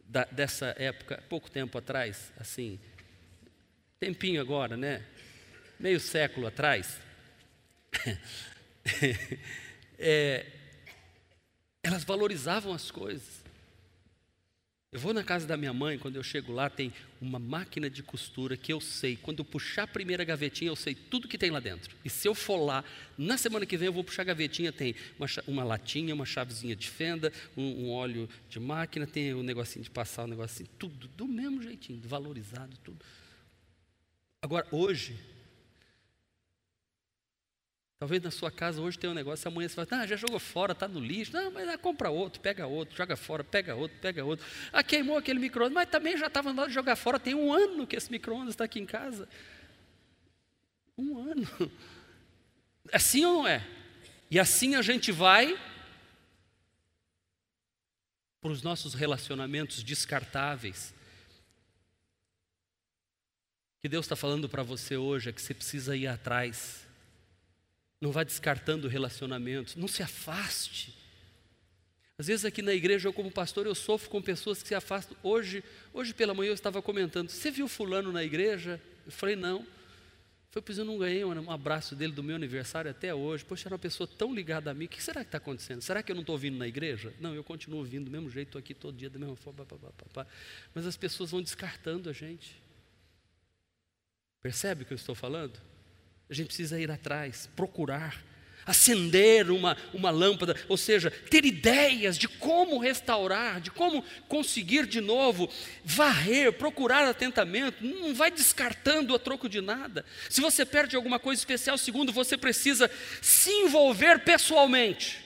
da, 0.03 0.25
dessa 0.25 0.75
época, 0.79 1.23
pouco 1.29 1.49
tempo 1.49 1.77
atrás, 1.77 2.33
assim, 2.39 2.79
tempinho 3.99 4.41
agora, 4.41 4.75
né? 4.75 5.03
Meio 5.79 5.99
século 5.99 6.47
atrás, 6.47 6.99
é, 9.97 10.45
elas 11.89 12.03
valorizavam 12.03 12.71
as 12.71 12.91
coisas. 12.91 13.43
Eu 14.91 14.99
vou 14.99 15.13
na 15.13 15.23
casa 15.23 15.45
da 15.45 15.55
minha 15.55 15.73
mãe, 15.73 15.99
quando 15.99 16.15
eu 16.15 16.23
chego 16.23 16.51
lá, 16.51 16.67
tem 16.67 16.91
uma 17.21 17.37
máquina 17.37 17.89
de 17.89 18.01
costura 18.01 18.57
que 18.57 18.73
eu 18.73 18.81
sei, 18.81 19.15
quando 19.15 19.39
eu 19.39 19.45
puxar 19.45 19.83
a 19.83 19.87
primeira 19.87 20.23
gavetinha, 20.23 20.71
eu 20.71 20.75
sei 20.75 20.95
tudo 20.95 21.27
que 21.27 21.37
tem 21.37 21.51
lá 21.51 21.59
dentro. 21.59 21.95
E 22.03 22.09
se 22.09 22.27
eu 22.27 22.33
for 22.33 22.57
lá, 22.57 22.83
na 23.15 23.37
semana 23.37 23.67
que 23.67 23.77
vem 23.77 23.85
eu 23.85 23.93
vou 23.93 24.03
puxar 24.03 24.23
a 24.23 24.25
gavetinha, 24.25 24.71
tem 24.71 24.95
uma, 25.19 25.27
uma 25.47 25.63
latinha, 25.63 26.13
uma 26.13 26.25
chavezinha 26.25 26.75
de 26.75 26.89
fenda, 26.89 27.31
um, 27.55 27.85
um, 27.85 27.91
óleo 27.91 28.27
de 28.49 28.59
máquina, 28.59 29.05
tem 29.05 29.31
um 29.35 29.43
negocinho 29.43 29.83
de 29.83 29.91
passar, 29.91 30.23
um 30.23 30.27
negocinho, 30.27 30.67
tudo 30.79 31.07
do 31.09 31.27
mesmo 31.27 31.61
jeitinho, 31.61 32.01
valorizado, 32.03 32.75
tudo. 32.83 33.05
Agora, 34.41 34.65
hoje, 34.71 35.15
Talvez 37.99 38.23
na 38.23 38.31
sua 38.31 38.49
casa 38.49 38.81
hoje 38.81 38.97
tenha 38.97 39.11
um 39.11 39.13
negócio, 39.13 39.45
amanhã 39.45 39.67
você 39.67 39.75
fala, 39.75 40.03
ah, 40.03 40.07
já 40.07 40.15
jogou 40.15 40.39
fora, 40.39 40.71
está 40.71 40.87
no 40.87 41.01
lixo. 41.01 41.33
Não, 41.33 41.51
mas 41.51 41.75
compra 41.81 42.09
outro, 42.09 42.39
pega 42.39 42.65
outro, 42.65 42.95
joga 42.95 43.17
fora, 43.17 43.43
pega 43.43 43.75
outro, 43.75 43.99
pega 43.99 44.23
outro. 44.23 44.45
Ah, 44.71 44.81
queimou 44.81 45.17
aquele 45.17 45.37
micro-ondas, 45.37 45.73
mas 45.73 45.89
também 45.89 46.17
já 46.17 46.27
estava 46.27 46.53
na 46.53 46.61
hora 46.61 46.69
de 46.69 46.75
jogar 46.75 46.95
fora. 46.95 47.19
Tem 47.19 47.35
um 47.35 47.51
ano 47.51 47.85
que 47.85 47.97
esse 47.97 48.09
micro-ondas 48.09 48.53
está 48.53 48.63
aqui 48.63 48.79
em 48.79 48.85
casa. 48.85 49.27
Um 50.97 51.17
ano. 51.29 51.71
Assim 52.93 53.25
ou 53.25 53.39
não 53.39 53.47
é? 53.47 53.67
E 54.31 54.39
assim 54.39 54.75
a 54.75 54.81
gente 54.81 55.11
vai 55.11 55.59
para 58.39 58.51
os 58.51 58.63
nossos 58.63 58.93
relacionamentos 58.93 59.83
descartáveis. 59.83 60.93
O 63.77 63.81
que 63.81 63.89
Deus 63.89 64.05
está 64.05 64.15
falando 64.15 64.47
para 64.47 64.63
você 64.63 64.95
hoje 64.95 65.29
é 65.29 65.33
que 65.33 65.41
você 65.41 65.53
precisa 65.53 65.97
ir 65.97 66.07
atrás 66.07 66.88
não 68.01 68.11
vá 68.11 68.23
descartando 68.23 68.87
relacionamentos, 68.87 69.75
não 69.75 69.87
se 69.87 70.01
afaste. 70.01 70.97
Às 72.17 72.27
vezes 72.27 72.45
aqui 72.45 72.61
na 72.61 72.73
igreja, 72.73 73.07
eu 73.07 73.13
como 73.13 73.31
pastor, 73.31 73.65
eu 73.65 73.75
sofro 73.75 74.09
com 74.09 74.21
pessoas 74.21 74.61
que 74.61 74.67
se 74.67 74.75
afastam. 74.75 75.15
Hoje, 75.23 75.63
hoje 75.93 76.13
pela 76.13 76.33
manhã 76.33 76.49
eu 76.49 76.53
estava 76.53 76.81
comentando, 76.81 77.29
você 77.29 77.49
viu 77.49 77.67
fulano 77.67 78.11
na 78.11 78.23
igreja? 78.23 78.81
Eu 79.05 79.11
falei, 79.11 79.35
não. 79.35 79.65
Foi, 80.51 80.61
pois 80.63 80.79
eu 80.79 80.85
não 80.85 80.97
ganhei 80.97 81.23
um 81.23 81.51
abraço 81.51 81.95
dele 81.95 82.11
do 82.11 82.23
meu 82.23 82.35
aniversário 82.35 82.89
até 82.89 83.13
hoje. 83.13 83.45
Poxa, 83.45 83.67
era 83.67 83.75
uma 83.75 83.79
pessoa 83.79 84.07
tão 84.07 84.33
ligada 84.33 84.71
a 84.71 84.73
mim. 84.73 84.85
O 84.85 84.87
que 84.87 85.01
será 85.01 85.21
que 85.21 85.27
está 85.27 85.37
acontecendo? 85.37 85.81
Será 85.81 86.01
que 86.01 86.11
eu 86.11 86.15
não 86.15 86.21
estou 86.21 86.37
vindo 86.37 86.57
na 86.57 86.67
igreja? 86.67 87.13
Não, 87.19 87.35
eu 87.35 87.43
continuo 87.43 87.83
vindo 87.83 88.05
do 88.05 88.11
mesmo 88.11 88.29
jeito, 88.29 88.49
estou 88.49 88.59
aqui 88.59 88.73
todo 88.73 88.97
dia 88.97 89.09
da 89.09 89.19
mesma 89.19 89.35
forma. 89.35 89.63
Pá, 89.63 89.77
pá, 89.77 89.91
pá, 90.11 90.27
Mas 90.73 90.87
as 90.87 90.97
pessoas 90.97 91.29
vão 91.29 91.41
descartando 91.41 92.09
a 92.09 92.13
gente. 92.13 92.59
Percebe 94.41 94.83
o 94.83 94.85
que 94.85 94.93
eu 94.93 94.97
estou 94.97 95.13
falando? 95.13 95.59
A 96.29 96.33
gente 96.33 96.47
precisa 96.47 96.79
ir 96.79 96.91
atrás, 96.91 97.49
procurar, 97.55 98.23
acender 98.65 99.49
uma, 99.49 99.75
uma 99.93 100.11
lâmpada, 100.11 100.55
ou 100.67 100.77
seja, 100.77 101.09
ter 101.09 101.43
ideias 101.43 102.17
de 102.17 102.27
como 102.27 102.77
restaurar, 102.77 103.59
de 103.59 103.71
como 103.71 104.03
conseguir 104.27 104.85
de 104.85 105.01
novo 105.01 105.49
varrer, 105.83 106.53
procurar 106.53 107.07
atentamente, 107.07 107.83
não 107.83 108.13
vai 108.13 108.29
descartando 108.29 109.15
a 109.15 109.19
troco 109.19 109.49
de 109.49 109.59
nada. 109.59 110.05
Se 110.29 110.39
você 110.39 110.63
perde 110.63 110.95
alguma 110.95 111.17
coisa 111.17 111.41
especial, 111.41 111.79
segundo, 111.79 112.11
você 112.11 112.37
precisa 112.37 112.91
se 113.21 113.49
envolver 113.49 114.19
pessoalmente. 114.19 115.17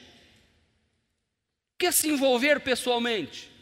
O 1.75 1.79
que 1.79 1.87
é 1.87 1.91
se 1.91 2.07
envolver 2.07 2.61
pessoalmente? 2.61 3.52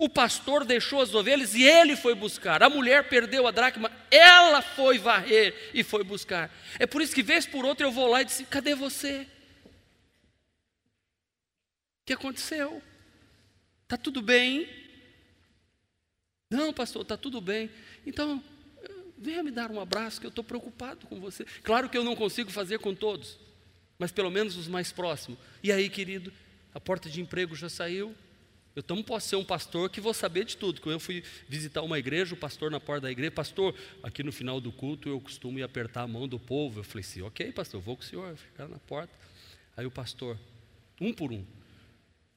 O 0.00 0.08
pastor 0.08 0.64
deixou 0.64 1.02
as 1.02 1.14
ovelhas 1.14 1.54
e 1.54 1.62
ele 1.62 1.94
foi 1.94 2.14
buscar. 2.14 2.62
A 2.62 2.70
mulher 2.70 3.10
perdeu 3.10 3.46
a 3.46 3.50
dracma, 3.50 3.92
ela 4.10 4.62
foi 4.62 4.96
varrer 4.96 5.54
e 5.74 5.84
foi 5.84 6.02
buscar. 6.02 6.50
É 6.78 6.86
por 6.86 7.02
isso 7.02 7.14
que, 7.14 7.22
vez 7.22 7.44
por 7.44 7.66
outra, 7.66 7.86
eu 7.86 7.92
vou 7.92 8.08
lá 8.08 8.22
e 8.22 8.24
disse: 8.24 8.46
Cadê 8.46 8.74
você? 8.74 9.26
O 9.66 9.68
que 12.06 12.14
aconteceu? 12.14 12.82
Está 13.82 13.98
tudo 13.98 14.22
bem? 14.22 14.66
Não, 16.48 16.72
pastor, 16.72 17.02
está 17.02 17.18
tudo 17.18 17.38
bem. 17.38 17.70
Então, 18.06 18.42
venha 19.18 19.42
me 19.42 19.50
dar 19.50 19.70
um 19.70 19.78
abraço, 19.78 20.18
que 20.18 20.26
eu 20.26 20.30
estou 20.30 20.42
preocupado 20.42 21.06
com 21.08 21.20
você. 21.20 21.44
Claro 21.62 21.90
que 21.90 21.98
eu 21.98 22.04
não 22.04 22.16
consigo 22.16 22.50
fazer 22.50 22.78
com 22.78 22.94
todos, 22.94 23.38
mas 23.98 24.10
pelo 24.10 24.30
menos 24.30 24.56
os 24.56 24.66
mais 24.66 24.90
próximos. 24.90 25.38
E 25.62 25.70
aí, 25.70 25.90
querido, 25.90 26.32
a 26.72 26.80
porta 26.80 27.10
de 27.10 27.20
emprego 27.20 27.54
já 27.54 27.68
saiu, 27.68 28.16
eu 28.74 28.84
não 28.88 29.02
posso 29.02 29.28
ser 29.28 29.36
um 29.36 29.44
pastor 29.44 29.90
que 29.90 30.00
vou 30.00 30.14
saber 30.14 30.44
de 30.44 30.56
tudo. 30.56 30.80
Quando 30.80 30.94
eu 30.94 31.00
fui 31.00 31.24
visitar 31.48 31.82
uma 31.82 31.98
igreja, 31.98 32.34
o 32.34 32.36
pastor 32.36 32.70
na 32.70 32.78
porta 32.78 33.02
da 33.02 33.10
igreja, 33.10 33.32
pastor, 33.32 33.74
aqui 34.02 34.22
no 34.22 34.30
final 34.30 34.60
do 34.60 34.70
culto 34.70 35.08
eu 35.08 35.20
costumo 35.20 35.58
ir 35.58 35.62
apertar 35.62 36.02
a 36.02 36.06
mão 36.06 36.28
do 36.28 36.38
povo. 36.38 36.80
Eu 36.80 36.84
falei 36.84 37.00
assim, 37.00 37.22
ok, 37.22 37.50
pastor, 37.52 37.80
vou 37.80 37.96
com 37.96 38.02
o 38.02 38.06
senhor, 38.06 38.36
ficar 38.36 38.68
na 38.68 38.78
porta. 38.78 39.12
Aí 39.76 39.84
o 39.86 39.90
pastor, 39.90 40.38
um 41.00 41.12
por 41.12 41.32
um, 41.32 41.44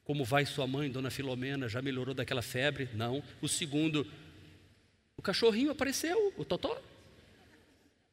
como 0.04 0.24
vai 0.24 0.44
sua 0.44 0.66
mãe, 0.66 0.90
dona 0.90 1.10
Filomena, 1.10 1.68
já 1.68 1.80
melhorou 1.80 2.14
daquela 2.14 2.42
febre? 2.42 2.88
Não. 2.92 3.22
O 3.40 3.48
segundo, 3.48 4.06
o 5.16 5.22
cachorrinho 5.22 5.70
apareceu, 5.70 6.32
o 6.36 6.44
Totó. 6.44 6.80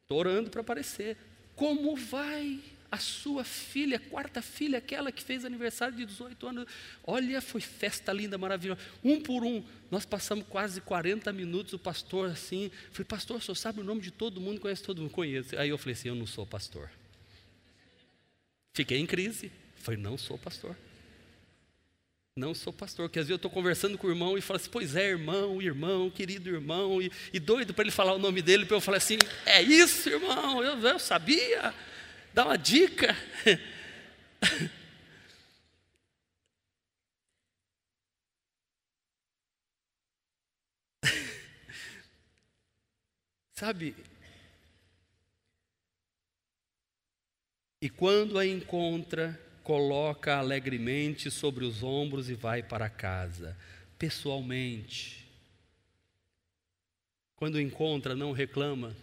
Estou 0.04 0.20
orando 0.20 0.50
para 0.50 0.62
aparecer. 0.62 1.18
Como 1.56 1.96
vai 1.96 2.60
a 2.92 2.98
sua 2.98 3.46
filha, 3.46 3.98
quarta 3.98 4.42
filha, 4.42 4.78
aquela 4.78 5.12
que 5.12 5.24
fez 5.24 5.46
aniversário 5.46 5.96
de 5.96 6.06
18 6.06 6.48
anos. 6.48 6.66
Olha, 7.04 7.42
foi 7.42 7.62
festa 7.62 8.12
linda, 8.12 8.38
maravilhosa. 8.38 8.82
Um 9.02 9.22
por 9.22 9.46
um, 9.46 9.64
nós 9.90 10.06
passamos 10.06 10.46
quase 10.50 10.82
40 10.82 11.32
minutos, 11.32 11.72
o 11.72 11.80
pastor 11.80 12.30
assim. 12.30 12.70
Falei, 12.92 13.06
pastor, 13.06 13.38
o 13.38 13.42
senhor 13.42 13.56
sabe 13.56 13.80
o 13.80 13.84
nome 13.84 14.02
de 14.02 14.12
todo 14.12 14.42
mundo, 14.42 14.60
conhece 14.60 14.84
todo 14.84 15.02
mundo? 15.02 15.12
Conheço. 15.12 15.58
Aí 15.58 15.70
eu 15.70 15.78
falei 15.78 15.94
assim: 15.94 16.10
eu 16.10 16.16
não 16.16 16.28
sou 16.28 16.46
pastor. 16.46 16.90
Fiquei 18.74 18.98
em 18.98 19.06
crise. 19.06 19.52
Falei, 19.78 20.00
não 20.00 20.18
sou 20.18 20.38
pastor. 20.38 20.76
Não 22.36 22.56
sou 22.56 22.72
pastor, 22.72 23.10
porque 23.10 23.20
às 23.20 23.26
vezes 23.26 23.32
eu 23.32 23.36
estou 23.36 23.52
conversando 23.52 23.98
com 23.98 24.08
o 24.08 24.10
irmão 24.10 24.38
e 24.38 24.42
falo 24.42 24.58
assim, 24.58 24.70
pois 24.70 24.96
é, 24.96 25.10
irmão, 25.10 25.62
irmão, 25.62 26.10
querido 26.10 26.50
irmão, 26.50 27.02
e, 27.02 27.12
e 27.34 27.40
doido 27.40 27.74
para 27.74 27.84
ele 27.84 27.92
falar 27.92 28.14
o 28.14 28.18
nome 28.18 28.42
dele, 28.42 28.66
para 28.66 28.78
eu 28.78 28.82
falar 28.82 28.98
assim, 28.98 29.18
é 29.46 29.62
isso, 29.62 30.08
irmão, 30.10 30.64
eu, 30.64 30.80
eu 30.80 30.98
sabia, 30.98 31.74
dá 32.34 32.46
uma 32.46 32.58
dica. 32.58 33.16
Sabe? 43.54 43.96
E 47.80 47.90
quando 47.90 48.40
a 48.40 48.46
encontra, 48.46 49.40
coloca 49.64 50.38
alegremente 50.38 51.30
sobre 51.30 51.64
os 51.64 51.84
ombros 51.84 52.30
e 52.30 52.34
vai 52.34 52.64
para 52.64 52.90
casa, 52.90 53.58
pessoalmente. 53.98 55.28
Quando 57.36 57.60
encontra, 57.62 58.16
não 58.16 58.32
reclama. 58.32 58.96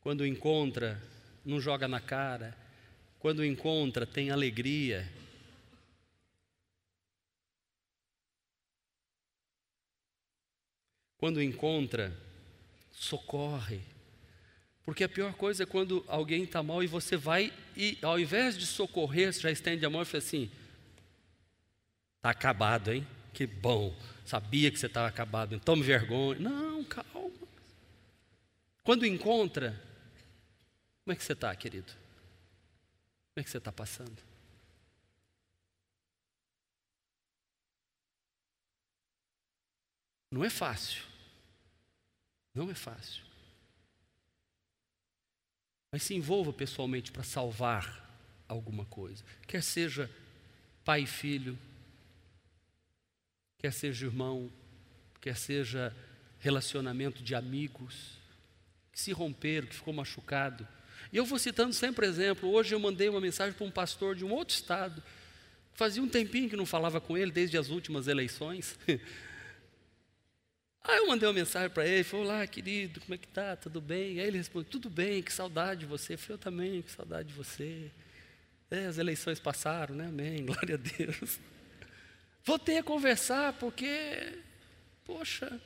Quando 0.00 0.26
encontra, 0.26 1.00
não 1.48 1.58
joga 1.58 1.88
na 1.88 1.98
cara. 1.98 2.54
Quando 3.18 3.42
encontra, 3.42 4.06
tem 4.06 4.30
alegria. 4.30 5.10
Quando 11.16 11.42
encontra, 11.42 12.14
socorre. 12.92 13.80
Porque 14.84 15.02
a 15.02 15.08
pior 15.08 15.32
coisa 15.34 15.62
é 15.62 15.66
quando 15.66 16.04
alguém 16.06 16.44
está 16.44 16.62
mal 16.62 16.82
e 16.82 16.86
você 16.86 17.16
vai 17.16 17.52
e, 17.74 17.98
ao 18.02 18.20
invés 18.20 18.56
de 18.56 18.66
socorrer, 18.66 19.32
você 19.32 19.40
já 19.40 19.50
estende 19.50 19.84
a 19.86 19.90
mão 19.90 20.02
e 20.02 20.04
fala 20.04 20.18
assim: 20.18 20.50
está 22.16 22.30
acabado, 22.30 22.92
hein? 22.92 23.06
Que 23.32 23.46
bom, 23.46 23.96
sabia 24.24 24.70
que 24.70 24.78
você 24.78 24.86
estava 24.86 25.08
acabado, 25.08 25.54
então 25.54 25.74
tome 25.74 25.82
vergonha. 25.82 26.40
Não, 26.40 26.84
calma. 26.84 27.30
Quando 28.82 29.04
encontra, 29.04 29.87
como 31.08 31.14
é 31.14 31.16
que 31.16 31.24
você 31.24 31.32
está, 31.32 31.56
querido? 31.56 31.90
Como 31.90 33.36
é 33.38 33.42
que 33.42 33.48
você 33.48 33.56
está 33.56 33.72
passando? 33.72 34.22
Não 40.30 40.44
é 40.44 40.50
fácil. 40.50 41.02
Não 42.54 42.70
é 42.70 42.74
fácil. 42.74 43.24
Mas 45.90 46.02
se 46.02 46.14
envolva 46.14 46.52
pessoalmente 46.52 47.10
para 47.10 47.22
salvar 47.22 48.06
alguma 48.46 48.84
coisa. 48.84 49.24
Quer 49.46 49.62
seja 49.62 50.10
pai 50.84 51.04
e 51.04 51.06
filho, 51.06 51.58
quer 53.56 53.72
seja 53.72 54.04
irmão, 54.04 54.52
quer 55.22 55.38
seja 55.38 55.96
relacionamento 56.38 57.22
de 57.22 57.34
amigos, 57.34 58.18
que 58.92 59.00
se 59.00 59.10
romperam, 59.10 59.68
que 59.68 59.74
ficou 59.74 59.94
machucado. 59.94 60.68
E 61.12 61.16
eu 61.16 61.24
vou 61.24 61.38
citando 61.38 61.72
sempre 61.72 62.06
exemplo. 62.06 62.50
Hoje 62.50 62.74
eu 62.74 62.80
mandei 62.80 63.08
uma 63.08 63.20
mensagem 63.20 63.54
para 63.54 63.66
um 63.66 63.70
pastor 63.70 64.14
de 64.14 64.24
um 64.24 64.32
outro 64.32 64.54
estado. 64.54 65.02
Fazia 65.72 66.02
um 66.02 66.08
tempinho 66.08 66.50
que 66.50 66.56
não 66.56 66.66
falava 66.66 67.00
com 67.00 67.16
ele, 67.16 67.30
desde 67.30 67.56
as 67.56 67.68
últimas 67.68 68.08
eleições. 68.08 68.78
Aí 70.82 70.98
eu 70.98 71.06
mandei 71.06 71.28
uma 71.28 71.34
mensagem 71.34 71.68
para 71.68 71.86
ele, 71.86 72.02
falou, 72.02 72.26
olá 72.26 72.46
querido, 72.46 73.00
como 73.00 73.14
é 73.14 73.18
que 73.18 73.28
tá? 73.28 73.54
Tudo 73.56 73.80
bem? 73.80 74.20
Aí 74.20 74.26
ele 74.26 74.38
respondeu, 74.38 74.70
tudo 74.70 74.88
bem, 74.88 75.22
que 75.22 75.32
saudade 75.32 75.80
de 75.80 75.86
você. 75.86 76.14
Eu 76.14 76.18
falei, 76.18 76.34
eu 76.34 76.38
também, 76.38 76.82
que 76.82 76.90
saudade 76.90 77.28
de 77.28 77.34
você. 77.34 77.90
É, 78.70 78.86
as 78.86 78.96
eleições 78.96 79.38
passaram, 79.38 79.94
né? 79.94 80.06
Amém, 80.06 80.44
glória 80.46 80.76
a 80.76 80.78
Deus. 80.78 81.38
Voltei 82.42 82.78
a 82.78 82.82
conversar 82.82 83.52
porque, 83.54 84.38
poxa, 85.04 85.60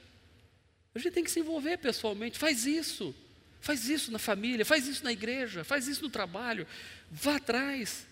a 0.94 0.98
gente 0.98 1.12
tem 1.12 1.24
que 1.24 1.30
se 1.30 1.40
envolver 1.40 1.78
pessoalmente, 1.78 2.38
faz 2.38 2.66
isso. 2.66 3.14
Faz 3.62 3.88
isso 3.88 4.10
na 4.10 4.18
família, 4.18 4.64
faz 4.64 4.88
isso 4.88 5.04
na 5.04 5.12
igreja, 5.12 5.62
faz 5.62 5.86
isso 5.86 6.02
no 6.02 6.10
trabalho. 6.10 6.66
Vá 7.08 7.36
atrás. 7.36 8.04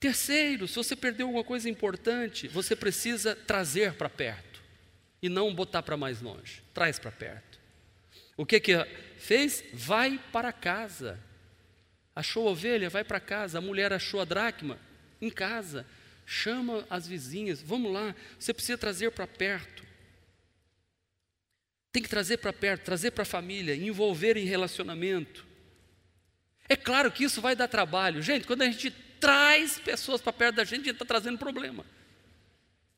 Terceiro, 0.00 0.66
se 0.66 0.74
você 0.74 0.96
perdeu 0.96 1.28
alguma 1.28 1.44
coisa 1.44 1.70
importante, 1.70 2.48
você 2.48 2.74
precisa 2.74 3.36
trazer 3.36 3.94
para 3.94 4.08
perto 4.08 4.60
e 5.22 5.28
não 5.28 5.54
botar 5.54 5.80
para 5.84 5.96
mais 5.96 6.20
longe. 6.20 6.60
Traz 6.74 6.98
para 6.98 7.12
perto. 7.12 7.60
O 8.36 8.44
que 8.44 8.58
que 8.58 8.72
fez? 9.16 9.62
Vai 9.72 10.20
para 10.32 10.52
casa. 10.52 11.20
Achou 12.14 12.48
a 12.48 12.50
ovelha, 12.50 12.90
vai 12.90 13.04
para 13.04 13.20
casa. 13.20 13.58
A 13.58 13.60
mulher 13.60 13.92
achou 13.92 14.20
a 14.20 14.24
dracma 14.24 14.76
em 15.22 15.30
casa. 15.30 15.86
Chama 16.26 16.84
as 16.90 17.06
vizinhas, 17.06 17.62
vamos 17.62 17.92
lá. 17.92 18.12
Você 18.40 18.52
precisa 18.52 18.76
trazer 18.76 19.12
para 19.12 19.28
perto. 19.28 19.83
Tem 21.94 22.02
que 22.02 22.08
trazer 22.10 22.36
para 22.36 22.52
perto, 22.52 22.84
trazer 22.84 23.12
para 23.12 23.22
a 23.22 23.26
família, 23.26 23.74
envolver 23.74 24.36
em 24.36 24.44
relacionamento. 24.44 25.46
É 26.68 26.76
claro 26.76 27.10
que 27.10 27.24
isso 27.24 27.40
vai 27.40 27.56
dar 27.56 27.68
trabalho. 27.68 28.20
Gente, 28.20 28.46
quando 28.46 28.60
a 28.60 28.66
gente 28.66 28.90
traz 29.18 29.78
pessoas 29.78 30.20
para 30.20 30.32
perto 30.34 30.56
da 30.56 30.64
gente, 30.64 30.82
a 30.82 30.84
gente 30.84 30.92
está 30.96 31.06
trazendo 31.06 31.38
problema. 31.38 31.86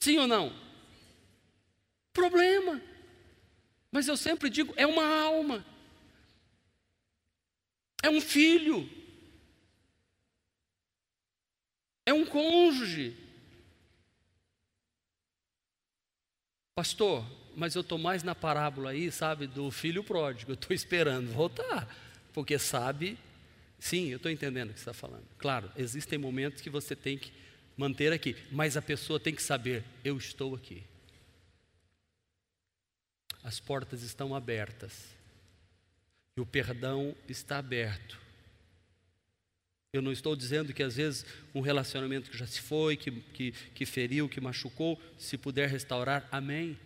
Sim 0.00 0.18
ou 0.18 0.26
não? 0.26 0.66
problema. 2.16 2.80
Mas 3.92 4.08
eu 4.08 4.16
sempre 4.16 4.48
digo: 4.48 4.72
é 4.76 4.86
uma 4.86 5.06
alma, 5.06 5.64
é 8.02 8.08
um 8.08 8.20
filho, 8.20 8.88
é 12.06 12.14
um 12.14 12.24
cônjuge. 12.24 13.14
Pastor, 16.74 17.24
mas 17.56 17.74
eu 17.74 17.80
estou 17.80 17.98
mais 17.98 18.22
na 18.22 18.34
parábola 18.34 18.90
aí, 18.90 19.10
sabe, 19.10 19.46
do 19.46 19.70
filho 19.70 20.04
pródigo. 20.04 20.52
Eu 20.52 20.54
estou 20.54 20.74
esperando 20.74 21.32
voltar, 21.32 21.88
porque 22.32 22.58
sabe, 22.58 23.18
sim, 23.78 24.08
eu 24.08 24.18
estou 24.18 24.30
entendendo 24.30 24.70
o 24.70 24.74
que 24.74 24.80
você 24.80 24.90
está 24.90 24.94
falando. 24.94 25.24
Claro, 25.38 25.70
existem 25.76 26.18
momentos 26.18 26.60
que 26.60 26.70
você 26.70 26.94
tem 26.94 27.18
que 27.18 27.32
manter 27.76 28.12
aqui, 28.12 28.36
mas 28.52 28.76
a 28.76 28.82
pessoa 28.82 29.18
tem 29.18 29.34
que 29.34 29.42
saber: 29.42 29.82
eu 30.04 30.16
estou 30.16 30.54
aqui 30.54 30.84
as 33.46 33.60
portas 33.60 34.02
estão 34.02 34.34
abertas 34.34 35.06
e 36.36 36.40
o 36.40 36.44
perdão 36.44 37.14
está 37.28 37.58
aberto. 37.58 38.20
Eu 39.92 40.02
não 40.02 40.10
estou 40.10 40.34
dizendo 40.34 40.74
que 40.74 40.82
às 40.82 40.96
vezes 40.96 41.24
um 41.54 41.60
relacionamento 41.60 42.28
que 42.28 42.36
já 42.36 42.44
se 42.44 42.60
foi, 42.60 42.96
que, 42.96 43.12
que, 43.12 43.52
que 43.52 43.86
feriu, 43.86 44.28
que 44.28 44.40
machucou, 44.40 45.00
se 45.16 45.38
puder 45.38 45.68
restaurar, 45.68 46.28
amém. 46.32 46.76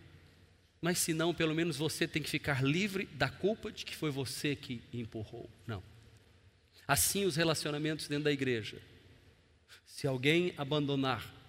Mas 0.81 0.99
se 0.99 1.13
não, 1.13 1.35
pelo 1.35 1.55
menos 1.55 1.77
você 1.77 2.09
tem 2.09 2.23
que 2.23 2.31
ficar 2.31 2.65
livre 2.65 3.07
da 3.07 3.29
culpa 3.29 3.71
de 3.71 3.85
que 3.85 3.95
foi 3.95 4.11
você 4.11 4.57
que 4.57 4.83
empurrou. 4.93 5.49
Não. 5.67 5.83
Assim 6.89 7.25
os 7.25 7.37
relacionamentos 7.37 8.09
dentro 8.09 8.25
da 8.25 8.33
igreja. 8.33 8.81
Se 9.87 10.07
alguém 10.07 10.55
abandonar 10.57 11.41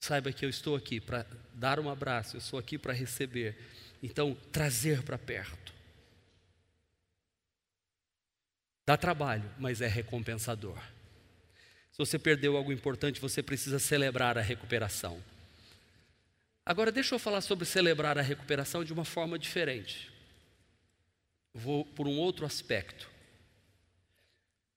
Saiba 0.00 0.32
que 0.32 0.46
eu 0.46 0.48
estou 0.48 0.74
aqui 0.74 0.98
para 0.98 1.26
dar 1.52 1.78
um 1.78 1.90
abraço, 1.90 2.36
eu 2.36 2.38
estou 2.38 2.58
aqui 2.58 2.78
para 2.78 2.92
receber. 2.92 3.54
Então, 4.02 4.34
trazer 4.50 5.02
para 5.02 5.18
perto. 5.18 5.74
Dá 8.86 8.96
trabalho, 8.96 9.48
mas 9.58 9.82
é 9.82 9.86
recompensador. 9.86 10.78
Se 11.92 11.98
você 11.98 12.18
perdeu 12.18 12.56
algo 12.56 12.72
importante, 12.72 13.20
você 13.20 13.42
precisa 13.42 13.78
celebrar 13.78 14.38
a 14.38 14.40
recuperação. 14.40 15.22
Agora, 16.64 16.92
deixa 16.92 17.14
eu 17.14 17.18
falar 17.18 17.40
sobre 17.40 17.64
celebrar 17.64 18.18
a 18.18 18.22
recuperação 18.22 18.84
de 18.84 18.92
uma 18.92 19.04
forma 19.04 19.38
diferente. 19.38 20.10
Vou 21.52 21.84
por 21.84 22.06
um 22.06 22.18
outro 22.18 22.46
aspecto. 22.46 23.08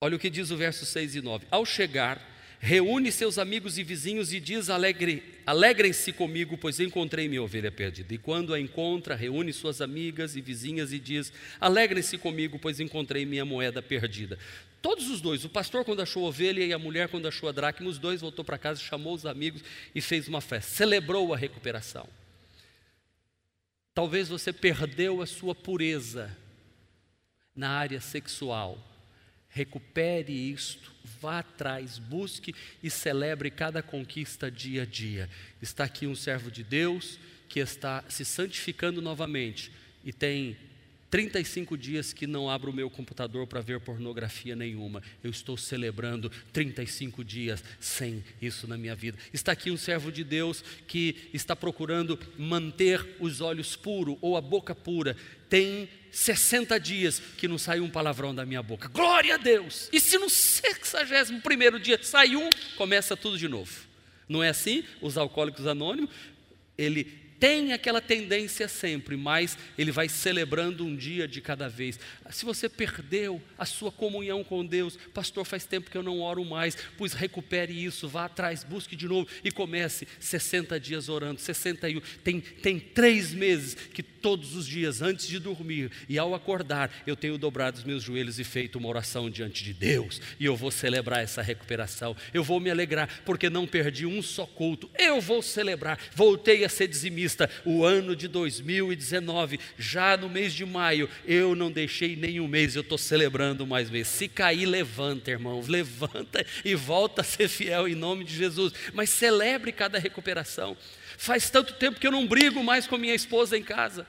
Olha 0.02 0.16
o 0.16 0.20
que 0.20 0.30
diz 0.30 0.52
o 0.52 0.58
verso 0.58 0.86
6 0.86 1.16
e 1.16 1.22
9. 1.22 1.46
Ao 1.52 1.66
chegar, 1.66 2.22
reúne 2.60 3.12
seus 3.12 3.38
amigos 3.38 3.78
e 3.78 3.84
vizinhos 3.84 4.34
e 4.34 4.40
diz: 4.40 4.70
Alegre, 4.70 5.34
Alegrem-se 5.46 6.14
comigo, 6.14 6.58
pois 6.58 6.80
encontrei 6.80 7.28
minha 7.28 7.44
ovelha 7.44 7.72
perdida. 7.72 8.14
E 8.14 8.18
quando 8.18 8.54
a 8.54 8.60
encontra, 8.60 9.16
reúne 9.16 9.52
suas 9.52 9.82
amigas 9.82 10.36
e 10.36 10.42
vizinhas 10.42 10.94
e 10.94 11.00
diz: 11.00 11.34
Alegrem-se 11.60 12.18
comigo, 12.18 12.58
pois 12.58 12.80
encontrei 12.80 13.26
minha 13.26 13.44
moeda 13.44 13.82
perdida. 13.82 14.40
Todos 14.84 15.10
os 15.10 15.20
dois, 15.20 15.44
o 15.44 15.50
pastor 15.50 15.84
quando 15.84 16.04
achou 16.04 16.26
a 16.26 16.28
ovelha 16.28 16.64
e 16.64 16.72
a 16.72 16.78
mulher 16.78 17.10
quando 17.10 17.28
achou 17.28 17.50
a 17.50 17.52
dracma, 17.52 17.90
os 17.90 17.98
dois 17.98 18.22
voltou 18.22 18.46
para 18.46 18.60
casa, 18.60 18.80
chamou 18.80 19.16
os 19.16 19.26
amigos 19.26 19.64
e 19.96 20.00
fez 20.00 20.28
uma 20.28 20.42
festa, 20.42 20.72
celebrou 20.72 21.34
a 21.34 21.38
recuperação. 21.38 22.08
Talvez 23.96 24.30
você 24.30 24.54
perdeu 24.54 25.24
a 25.24 25.26
sua 25.26 25.56
pureza 25.56 26.38
na 27.56 27.72
área 27.72 28.00
sexual 28.00 28.78
recupere 29.54 30.34
isto, 30.34 30.92
vá 31.22 31.40
atrás, 31.40 32.00
busque 32.00 32.56
e 32.82 32.90
celebre 32.90 33.52
cada 33.52 33.84
conquista 33.84 34.50
dia 34.50 34.82
a 34.82 34.86
dia. 34.86 35.30
Está 35.62 35.84
aqui 35.84 36.08
um 36.08 36.16
servo 36.16 36.50
de 36.50 36.64
Deus 36.64 37.20
que 37.48 37.60
está 37.60 38.04
se 38.10 38.26
santificando 38.26 39.00
novamente 39.00 39.72
e 40.04 40.12
tem 40.12 40.58
35 41.14 41.78
dias 41.78 42.12
que 42.12 42.26
não 42.26 42.50
abro 42.50 42.72
o 42.72 42.74
meu 42.74 42.90
computador 42.90 43.46
para 43.46 43.62
ver 43.62 43.80
pornografia 43.80 44.56
nenhuma. 44.56 45.04
Eu 45.24 45.30
estou 45.30 45.56
celebrando 45.56 46.32
35 46.52 47.24
dias 47.24 47.64
sem 47.80 48.24
isso 48.42 48.68
na 48.68 48.80
minha 48.80 48.96
vida. 48.96 49.16
Está 49.32 49.52
aqui 49.52 49.70
um 49.70 49.78
servo 49.78 50.12
de 50.12 50.24
Deus 50.24 50.64
que 50.88 51.30
está 51.32 51.56
procurando 51.56 52.18
manter 52.36 53.16
os 53.20 53.42
olhos 53.42 53.76
puros 53.76 54.18
ou 54.22 54.36
a 54.36 54.42
boca 54.42 54.74
pura. 54.74 55.16
Tem 55.48 55.88
60 56.12 56.80
dias 56.80 57.22
que 57.38 57.48
não 57.48 57.60
sai 57.60 57.80
um 57.80 57.92
palavrão 57.92 58.34
da 58.34 58.44
minha 58.44 58.64
boca. 58.64 58.88
Glória 58.88 59.36
a 59.36 59.38
Deus! 59.38 59.90
E 59.94 60.00
se 60.00 60.18
no 60.18 60.32
61 60.32 61.80
dia 61.80 62.00
sai 62.02 62.36
um, 62.36 62.50
começa 62.76 63.16
tudo 63.16 63.38
de 63.38 63.48
novo. 63.48 63.72
Não 64.28 64.42
é 64.42 64.50
assim? 64.50 64.84
Os 65.00 65.16
alcoólicos 65.16 65.68
anônimos, 65.68 66.10
ele 66.76 67.23
tem 67.44 67.74
aquela 67.74 68.00
tendência 68.00 68.70
sempre, 68.70 69.18
mas 69.18 69.58
ele 69.78 69.92
vai 69.92 70.08
celebrando 70.08 70.86
um 70.86 70.96
dia 70.96 71.28
de 71.28 71.42
cada 71.42 71.68
vez. 71.68 72.00
Se 72.30 72.46
você 72.46 72.70
perdeu 72.70 73.42
a 73.58 73.66
sua 73.66 73.92
comunhão 73.92 74.46
com 74.46 74.66
Deus, 74.66 74.98
pastor, 75.14 75.44
faz 75.44 75.66
tempo 75.66 75.92
que 75.92 75.98
eu 75.98 76.04
não 76.04 76.22
oro 76.22 76.46
mais, 76.46 76.78
pois 76.98 77.12
recupere 77.12 77.74
isso, 77.74 78.08
vá 78.08 78.24
atrás, 78.24 78.64
busque 78.64 78.96
de 78.96 79.10
novo. 79.10 79.28
E 79.44 79.52
comece 79.52 80.08
60 80.22 80.80
dias 80.80 81.10
orando, 81.10 81.42
61. 81.42 82.00
Tem, 82.24 82.40
tem 82.40 82.80
três 82.80 83.34
meses 83.34 83.76
que 83.76 84.02
todos 84.02 84.56
os 84.56 84.66
dias, 84.66 85.02
antes 85.02 85.28
de 85.28 85.38
dormir 85.38 85.92
e 86.08 86.18
ao 86.18 86.34
acordar, 86.34 86.90
eu 87.06 87.14
tenho 87.14 87.38
dobrado 87.38 87.78
os 87.78 87.84
meus 87.84 88.02
joelhos 88.02 88.40
e 88.40 88.46
feito 88.46 88.78
uma 88.78 88.88
oração 88.88 89.30
diante 89.30 89.66
de 89.66 89.74
Deus, 89.74 90.22
e 90.40 90.46
eu 90.46 90.56
vou 90.56 90.72
celebrar 90.72 91.22
essa 91.22 91.42
recuperação, 91.42 92.16
eu 92.34 92.42
vou 92.42 92.62
me 92.62 92.72
alegrar, 92.72 93.10
porque 93.26 93.50
não 93.50 93.68
perdi 93.68 94.06
um 94.06 94.22
só 94.22 94.46
culto, 94.46 94.90
eu 94.98 95.20
vou 95.20 95.42
celebrar, 95.42 96.00
voltei 96.16 96.64
a 96.64 96.70
ser 96.70 96.88
dizimista 96.88 97.33
o 97.66 97.84
ano 97.84 98.16
de 98.16 98.28
2019, 98.28 99.60
já 99.78 100.16
no 100.18 100.30
mês 100.30 100.54
de 100.54 100.66
maio, 100.66 101.10
eu 101.26 101.56
não 101.56 101.72
deixei 101.72 102.16
nenhum 102.16 102.48
mês, 102.48 102.76
eu 102.76 102.82
estou 102.82 102.98
celebrando 102.98 103.66
mais 103.66 103.90
mês. 103.90 104.08
Se 104.08 104.28
cair, 104.28 104.66
levanta, 104.66 105.32
irmão, 105.32 105.62
levanta 105.68 106.46
e 106.64 106.76
volta 106.76 107.22
a 107.22 107.24
ser 107.24 107.48
fiel 107.48 107.88
em 107.88 107.96
nome 107.96 108.24
de 108.24 108.36
Jesus. 108.36 108.74
Mas 108.94 109.10
celebre 109.10 109.72
cada 109.72 110.00
recuperação. 110.00 110.78
Faz 111.18 111.50
tanto 111.50 111.74
tempo 111.74 112.00
que 112.00 112.08
eu 112.08 112.12
não 112.12 112.28
brigo 112.28 112.64
mais 112.64 112.88
com 112.88 112.98
minha 112.98 113.16
esposa 113.16 113.58
em 113.58 113.64
casa 113.64 114.06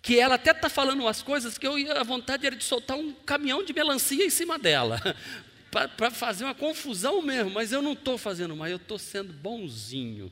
que 0.00 0.18
ela 0.18 0.36
até 0.36 0.52
está 0.52 0.68
falando 0.68 1.00
umas 1.00 1.22
coisas 1.22 1.58
que 1.58 1.66
eu 1.66 1.74
a 1.92 2.02
vontade 2.02 2.46
era 2.46 2.56
de 2.56 2.64
soltar 2.64 2.96
um 2.96 3.12
caminhão 3.12 3.62
de 3.62 3.72
melancia 3.72 4.24
em 4.24 4.30
cima 4.30 4.58
dela, 4.58 5.00
para 5.70 6.10
fazer 6.10 6.44
uma 6.44 6.54
confusão 6.54 7.20
mesmo, 7.20 7.50
mas 7.50 7.72
eu 7.72 7.82
não 7.82 7.92
estou 7.92 8.16
fazendo 8.16 8.56
mais, 8.56 8.72
eu 8.72 8.78
estou 8.78 8.98
sendo 8.98 9.32
bonzinho. 9.32 10.30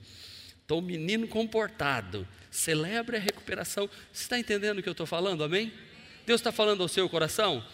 Um 0.74 0.80
menino 0.80 1.28
comportado. 1.28 2.26
Celebre 2.50 3.16
a 3.16 3.20
recuperação. 3.20 3.88
Você 4.12 4.22
está 4.22 4.38
entendendo 4.38 4.78
o 4.78 4.82
que 4.82 4.88
eu 4.88 4.92
estou 4.92 5.06
falando? 5.06 5.44
Amém? 5.44 5.72
Deus 6.26 6.40
está 6.40 6.50
falando 6.50 6.82
ao 6.82 6.88
seu 6.88 7.08
coração? 7.08 7.64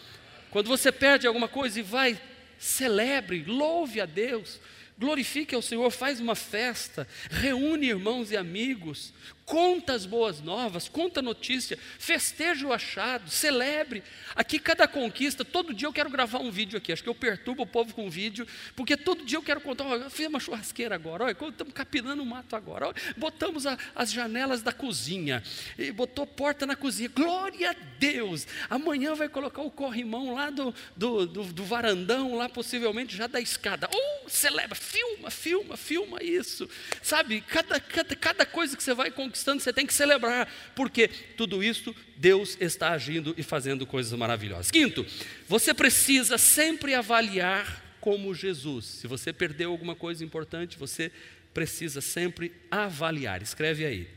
Quando 0.51 0.67
você 0.67 0.91
perde 0.91 1.25
alguma 1.25 1.47
coisa 1.47 1.79
e 1.79 1.83
vai, 1.83 2.19
celebre, 2.59 3.43
louve 3.43 3.99
a 3.99 4.05
Deus, 4.05 4.59
glorifique 4.97 5.55
ao 5.55 5.61
Senhor, 5.61 5.89
faz 5.89 6.19
uma 6.19 6.35
festa, 6.35 7.07
reúne 7.31 7.87
irmãos 7.87 8.29
e 8.31 8.37
amigos, 8.37 9.11
Conta 9.45 9.93
as 9.93 10.05
boas 10.05 10.39
novas, 10.39 10.87
conta 10.87 11.19
a 11.19 11.23
notícia, 11.23 11.77
festeja 11.99 12.65
o 12.65 12.71
achado, 12.71 13.29
celebre. 13.29 14.01
Aqui 14.35 14.57
cada 14.57 14.87
conquista, 14.87 15.43
todo 15.43 15.73
dia 15.73 15.87
eu 15.87 15.91
quero 15.93 16.09
gravar 16.09 16.39
um 16.39 16.49
vídeo 16.49 16.77
aqui. 16.77 16.93
Acho 16.93 17.03
que 17.03 17.09
eu 17.09 17.15
perturbo 17.15 17.63
o 17.63 17.67
povo 17.67 17.93
com 17.93 18.09
vídeo, 18.09 18.47
porque 18.73 18.95
todo 18.95 19.25
dia 19.25 19.37
eu 19.37 19.43
quero 19.43 19.59
contar. 19.59 19.83
Olha, 19.83 20.09
fiz 20.09 20.27
uma 20.27 20.39
churrasqueira 20.39 20.95
agora, 20.95 21.25
olha, 21.25 21.31
estamos 21.33 21.73
capinando 21.73 22.23
o 22.23 22.25
mato 22.25 22.55
agora. 22.55 22.87
Olha, 22.87 22.95
botamos 23.17 23.67
a, 23.67 23.77
as 23.93 24.13
janelas 24.13 24.61
da 24.61 24.71
cozinha, 24.71 25.43
e 25.77 25.91
botou 25.91 26.25
porta 26.25 26.65
na 26.65 26.75
cozinha. 26.75 27.09
Glória 27.09 27.71
a 27.71 27.75
Deus! 27.99 28.47
Amanhã 28.69 29.13
vai 29.13 29.27
colocar 29.27 29.61
o 29.61 29.69
corrimão 29.69 30.33
lá 30.33 30.49
do, 30.49 30.73
do, 30.95 31.27
do, 31.27 31.43
do 31.43 31.65
varandão, 31.65 32.35
lá 32.35 32.47
possivelmente 32.47 33.15
já 33.15 33.27
da 33.27 33.41
escada. 33.41 33.89
Oh, 33.93 34.29
celebra, 34.29 34.75
filma, 34.75 35.29
filma, 35.29 35.75
filma 35.75 36.23
isso. 36.23 36.69
Sabe, 37.01 37.41
cada, 37.41 37.77
cada, 37.79 38.15
cada 38.15 38.45
coisa 38.45 38.77
que 38.77 38.83
você 38.83 38.93
vai 38.93 39.11
conquistar 39.11 39.32
conquistando, 39.33 39.61
você 39.61 39.73
tem 39.73 39.87
que 39.87 39.93
celebrar, 39.93 40.47
porque 40.75 41.07
tudo 41.35 41.63
isso 41.63 41.95
Deus 42.15 42.55
está 42.61 42.91
agindo 42.91 43.33
e 43.35 43.41
fazendo 43.41 43.85
coisas 43.85 44.13
maravilhosas. 44.13 44.69
Quinto, 44.69 45.03
você 45.47 45.73
precisa 45.73 46.37
sempre 46.37 46.93
avaliar 46.93 47.83
como 47.99 48.35
Jesus. 48.35 48.85
Se 48.85 49.07
você 49.07 49.33
perdeu 49.33 49.71
alguma 49.71 49.95
coisa 49.95 50.23
importante, 50.23 50.77
você 50.77 51.11
precisa 51.51 51.99
sempre 51.99 52.53
avaliar. 52.69 53.41
Escreve 53.41 53.85
aí. 53.85 54.07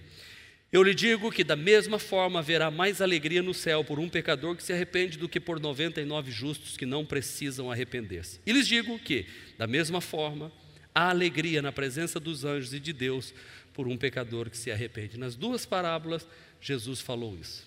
Eu 0.70 0.82
lhe 0.82 0.94
digo 0.94 1.30
que 1.32 1.44
da 1.44 1.56
mesma 1.56 1.98
forma 1.98 2.40
haverá 2.40 2.70
mais 2.70 3.00
alegria 3.00 3.42
no 3.42 3.54
céu 3.54 3.82
por 3.82 3.98
um 3.98 4.08
pecador 4.08 4.54
que 4.54 4.62
se 4.62 4.72
arrepende 4.72 5.16
do 5.16 5.28
que 5.28 5.40
por 5.40 5.58
99 5.58 6.30
justos 6.30 6.76
que 6.76 6.84
não 6.84 7.06
precisam 7.06 7.70
arrepender-se. 7.70 8.40
E 8.44 8.52
lhes 8.52 8.66
digo 8.66 8.98
que, 8.98 9.26
da 9.56 9.66
mesma 9.66 10.00
forma, 10.00 10.52
há 10.94 11.08
alegria 11.08 11.62
na 11.62 11.70
presença 11.70 12.18
dos 12.18 12.44
anjos 12.44 12.74
e 12.74 12.80
de 12.80 12.92
Deus 12.92 13.32
por 13.76 13.86
um 13.86 13.98
pecador 13.98 14.48
que 14.48 14.56
se 14.56 14.70
arrepende. 14.70 15.18
Nas 15.18 15.36
duas 15.36 15.66
parábolas, 15.66 16.26
Jesus 16.58 17.02
falou 17.02 17.36
isso. 17.36 17.66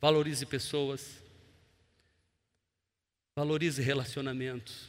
Valorize 0.00 0.44
pessoas, 0.44 1.22
valorize 3.36 3.80
relacionamentos, 3.80 4.88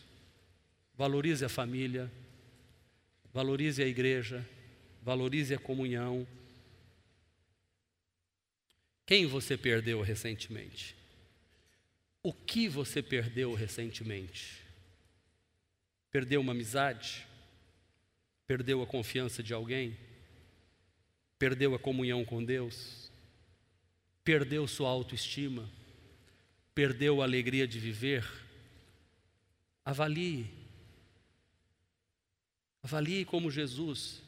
valorize 0.96 1.46
a 1.46 1.50
família, 1.50 2.12
valorize 3.32 3.84
a 3.84 3.86
igreja, 3.86 4.44
valorize 5.04 5.54
a 5.54 5.60
comunhão. 5.60 6.28
Quem 9.06 9.28
você 9.28 9.56
perdeu 9.56 10.02
recentemente? 10.02 10.96
O 12.24 12.34
que 12.34 12.68
você 12.68 13.04
perdeu 13.04 13.54
recentemente? 13.54 14.64
Perdeu 16.10 16.42
uma 16.42 16.54
amizade? 16.54 17.28
Perdeu 18.48 18.82
a 18.82 18.88
confiança 18.88 19.44
de 19.44 19.54
alguém? 19.54 20.09
Perdeu 21.40 21.74
a 21.74 21.80
comunhão 21.80 22.26
com 22.26 22.44
Deus, 22.44 23.10
perdeu 24.26 24.68
sua 24.68 24.90
autoestima, 24.90 25.68
perdeu 26.76 27.22
a 27.22 27.26
alegria 27.26 27.66
de 27.66 27.80
viver, 27.80 28.30
avalie. 29.86 30.60
Avalie 32.84 33.26
como 33.26 33.52
Jesus. 33.52 34.22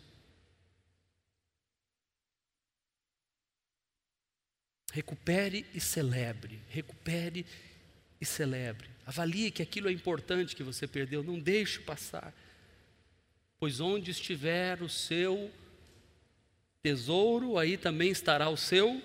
Recupere 4.91 5.65
e 5.73 5.79
celebre, 5.79 6.59
recupere 6.69 7.45
e 8.19 8.25
celebre. 8.25 8.89
Avalie 9.05 9.51
que 9.51 9.63
aquilo 9.63 9.87
é 9.87 9.91
importante 9.91 10.55
que 10.55 10.63
você 10.63 10.85
perdeu, 10.85 11.23
não 11.23 11.39
deixe 11.39 11.79
passar. 11.79 12.33
Pois 13.57 13.79
onde 13.79 14.11
estiver 14.11 14.81
o 14.81 14.89
seu 14.89 15.51
tesouro, 16.81 17.57
aí 17.57 17.77
também 17.77 18.09
estará 18.09 18.49
o 18.49 18.57
seu 18.57 19.01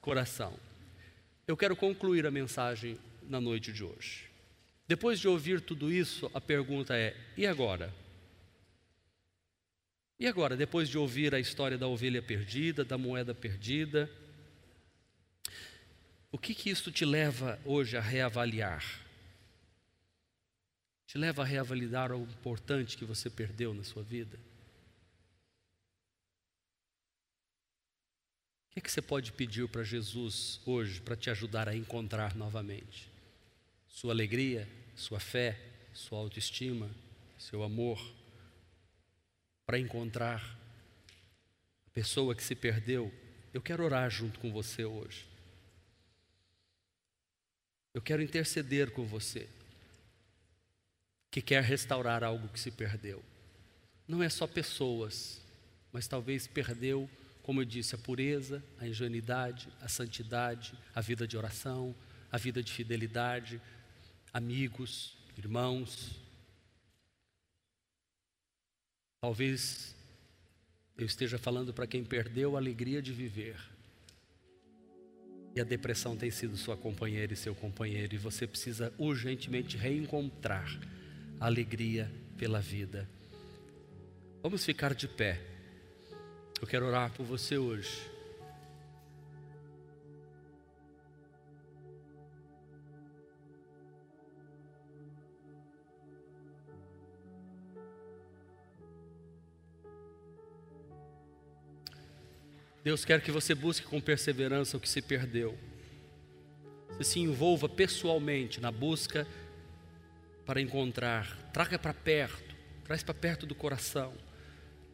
coração. 0.00 0.58
Eu 1.46 1.56
quero 1.56 1.76
concluir 1.76 2.26
a 2.26 2.30
mensagem 2.30 2.98
na 3.22 3.40
noite 3.40 3.72
de 3.72 3.84
hoje. 3.84 4.28
Depois 4.86 5.20
de 5.20 5.28
ouvir 5.28 5.60
tudo 5.60 5.92
isso, 5.92 6.30
a 6.32 6.40
pergunta 6.40 6.96
é: 6.96 7.14
e 7.36 7.46
agora? 7.46 7.94
E 10.18 10.26
agora, 10.26 10.56
depois 10.56 10.88
de 10.88 10.98
ouvir 10.98 11.34
a 11.34 11.38
história 11.38 11.78
da 11.78 11.86
ovelha 11.86 12.20
perdida, 12.20 12.84
da 12.84 12.98
moeda 12.98 13.34
perdida, 13.34 14.10
o 16.32 16.38
que 16.38 16.54
que 16.54 16.70
isso 16.70 16.90
te 16.90 17.04
leva 17.04 17.58
hoje 17.64 17.96
a 17.96 18.00
reavaliar? 18.00 18.84
Te 21.06 21.16
leva 21.16 21.42
a 21.42 21.44
reavaliar 21.44 22.12
o 22.12 22.22
importante 22.22 22.96
que 22.96 23.04
você 23.04 23.30
perdeu 23.30 23.72
na 23.72 23.84
sua 23.84 24.02
vida? 24.02 24.38
Que, 28.70 28.80
que 28.80 28.92
você 28.92 29.02
pode 29.02 29.32
pedir 29.32 29.68
para 29.68 29.82
Jesus 29.82 30.60
hoje 30.64 31.00
para 31.00 31.16
te 31.16 31.30
ajudar 31.30 31.68
a 31.68 31.74
encontrar 31.74 32.34
novamente? 32.34 33.10
Sua 33.88 34.12
alegria, 34.12 34.68
sua 34.94 35.18
fé, 35.18 35.58
sua 35.92 36.18
autoestima, 36.18 36.90
seu 37.38 37.62
amor, 37.62 38.00
para 39.66 39.78
encontrar 39.78 40.42
a 41.86 41.90
pessoa 41.90 42.34
que 42.34 42.42
se 42.42 42.54
perdeu. 42.54 43.12
Eu 43.52 43.60
quero 43.60 43.84
orar 43.84 44.10
junto 44.10 44.38
com 44.38 44.52
você 44.52 44.84
hoje. 44.84 45.26
Eu 47.94 48.02
quero 48.02 48.22
interceder 48.22 48.92
com 48.92 49.04
você 49.04 49.48
que 51.30 51.42
quer 51.42 51.62
restaurar 51.62 52.22
algo 52.22 52.48
que 52.48 52.60
se 52.60 52.70
perdeu. 52.70 53.22
Não 54.06 54.22
é 54.22 54.28
só 54.28 54.46
pessoas, 54.46 55.40
mas 55.92 56.06
talvez 56.06 56.46
perdeu 56.46 57.10
como 57.48 57.62
eu 57.62 57.64
disse, 57.64 57.94
a 57.94 57.98
pureza, 57.98 58.62
a 58.78 58.86
ingenuidade, 58.86 59.70
a 59.80 59.88
santidade, 59.88 60.74
a 60.94 61.00
vida 61.00 61.26
de 61.26 61.34
oração, 61.34 61.96
a 62.30 62.36
vida 62.36 62.62
de 62.62 62.70
fidelidade, 62.70 63.58
amigos, 64.34 65.16
irmãos. 65.34 66.20
Talvez 69.22 69.96
eu 70.98 71.06
esteja 71.06 71.38
falando 71.38 71.72
para 71.72 71.86
quem 71.86 72.04
perdeu 72.04 72.54
a 72.54 72.60
alegria 72.60 73.00
de 73.00 73.14
viver. 73.14 73.56
E 75.56 75.60
a 75.62 75.64
depressão 75.64 76.18
tem 76.18 76.30
sido 76.30 76.54
sua 76.54 76.76
companheira 76.76 77.32
e 77.32 77.36
seu 77.36 77.54
companheiro, 77.54 78.14
e 78.14 78.18
você 78.18 78.46
precisa 78.46 78.92
urgentemente 78.98 79.74
reencontrar 79.78 80.68
a 81.40 81.46
alegria 81.46 82.12
pela 82.36 82.60
vida. 82.60 83.08
Vamos 84.42 84.66
ficar 84.66 84.94
de 84.94 85.08
pé. 85.08 85.57
Eu 86.60 86.66
quero 86.66 86.86
orar 86.86 87.12
por 87.12 87.24
você 87.24 87.56
hoje. 87.56 88.18
Deus 102.82 103.04
quer 103.04 103.20
que 103.20 103.30
você 103.30 103.54
busque 103.54 103.86
com 103.86 104.00
perseverança 104.00 104.76
o 104.76 104.80
que 104.80 104.88
se 104.88 105.02
perdeu. 105.02 105.56
Você 106.96 107.04
se 107.04 107.20
envolva 107.20 107.68
pessoalmente 107.68 108.60
na 108.60 108.72
busca 108.72 109.26
para 110.44 110.60
encontrar. 110.60 111.36
Traga 111.52 111.78
para 111.78 111.94
perto, 111.94 112.56
traz 112.84 113.02
para 113.02 113.14
perto 113.14 113.46
do 113.46 113.54
coração. 113.54 114.12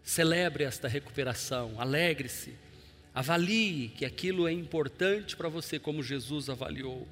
Celebre 0.05 0.62
esta 0.62 0.86
recuperação, 0.86 1.80
alegre-se. 1.80 2.55
Avalie 3.12 3.88
que 3.88 4.05
aquilo 4.05 4.46
é 4.46 4.52
importante 4.52 5.34
para 5.34 5.48
você, 5.48 5.78
como 5.78 6.00
Jesus 6.00 6.48
avaliou. 6.48 7.09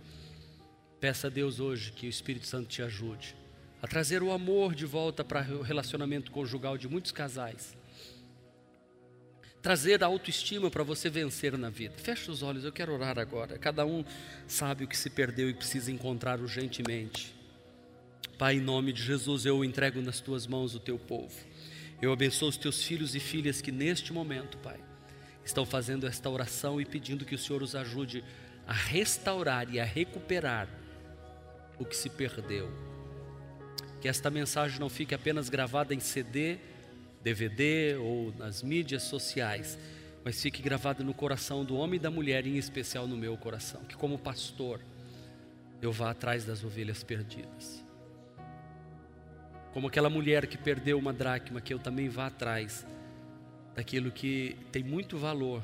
Peça 1.01 1.27
a 1.27 1.31
Deus 1.31 1.59
hoje 1.59 1.91
que 1.91 2.07
o 2.07 2.11
Espírito 2.11 2.47
Santo 2.47 2.69
te 2.69 2.83
ajude 2.83 3.35
a 3.81 3.89
trazer 3.89 4.23
o 4.23 4.31
amor 4.31 4.77
de 4.77 4.87
volta 4.87 5.25
para 5.25 5.41
o 5.53 5.63
relacionamento 5.63 6.31
conjugal 6.31 6.79
de 6.79 6.87
muitos 6.87 7.11
casais 7.11 7.77
trazer 9.63 10.03
a 10.03 10.07
autoestima 10.07 10.69
para 10.69 10.83
você 10.83 11.09
vencer 11.09 11.57
na 11.57 11.71
vida. 11.71 11.95
Feche 11.97 12.31
os 12.31 12.43
olhos, 12.43 12.65
eu 12.65 12.73
quero 12.73 12.93
orar 12.93 13.19
agora. 13.19 13.57
Cada 13.57 13.87
um 13.87 14.05
sabe 14.47 14.85
o 14.85 14.89
que 14.89 14.97
se 14.97 15.09
perdeu 15.09 15.49
e 15.49 15.55
precisa 15.55 15.91
encontrar 15.93 16.41
urgentemente. 16.41 17.33
Pai, 18.37 18.57
em 18.57 18.61
nome 18.61 18.93
de 18.93 19.01
Jesus, 19.01 19.47
eu 19.47 19.65
entrego 19.65 20.03
nas 20.03 20.19
tuas 20.19 20.49
mãos 20.49 20.75
o 20.75 20.81
teu 20.81 20.99
povo. 20.99 21.33
Eu 22.03 22.13
abençoo 22.13 22.49
os 22.49 22.57
teus 22.57 22.83
filhos 22.83 23.15
e 23.15 23.21
filhas 23.21 23.61
que 23.61 23.71
neste 23.71 24.13
momento, 24.13 24.59
Pai, 24.59 24.81
estão 25.45 25.65
fazendo 25.65 26.05
esta 26.05 26.29
oração 26.29 26.81
e 26.81 26.85
pedindo 26.85 27.25
que 27.25 27.37
o 27.37 27.39
Senhor 27.39 27.63
os 27.63 27.77
ajude 27.77 28.25
a 28.67 28.73
restaurar 28.73 29.73
e 29.73 29.79
a 29.79 29.85
recuperar 29.85 30.69
o 31.79 31.85
que 31.85 31.97
se 31.97 32.11
perdeu. 32.11 32.69
Que 34.01 34.09
esta 34.09 34.31
mensagem 34.31 34.81
não 34.81 34.89
fique 34.89 35.15
apenas 35.15 35.49
gravada 35.49 35.95
em 35.95 36.01
CD, 36.01 36.59
DVD 37.23 37.95
ou 38.01 38.35
nas 38.37 38.65
mídias 38.65 39.05
sociais, 39.05 39.79
mas 40.25 40.43
fique 40.43 40.61
gravado 40.61 41.05
no 41.05 41.15
coração 41.15 41.65
do 41.65 41.77
homem 41.77 41.99
e 41.99 42.03
da 42.03 42.11
mulher, 42.11 42.45
em 42.45 42.57
especial 42.57 43.07
no 43.07 43.17
meu 43.17 43.37
coração. 43.37 43.85
Que, 43.85 43.97
como 43.97 44.19
pastor, 44.19 44.81
eu 45.81 45.93
vá 45.93 46.11
atrás 46.11 46.45
das 46.45 46.65
ovelhas 46.65 47.05
perdidas. 47.05 47.82
Como 49.73 49.89
aquela 49.89 50.11
mulher 50.11 50.47
que 50.47 50.59
perdeu 50.59 50.99
uma 50.99 51.13
dracma, 51.13 51.61
que 51.61 51.73
eu 51.73 51.79
também 51.79 52.09
vá 52.09 52.27
atrás 52.27 52.87
daquilo 53.75 54.11
que 54.11 54.57
tem 54.71 54.83
muito 54.83 55.17
valor. 55.17 55.63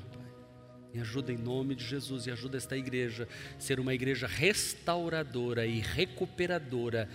Me 0.92 1.00
ajuda 1.00 1.32
em 1.32 1.36
nome 1.36 1.74
de 1.74 1.84
Jesus 1.84 2.26
e 2.26 2.30
ajuda 2.30 2.56
esta 2.56 2.76
igreja 2.76 3.28
a 3.56 3.60
ser 3.60 3.78
uma 3.78 3.92
igreja 3.92 4.26
restauradora 4.26 5.66
e 5.66 5.80
recuperadora 5.80 7.08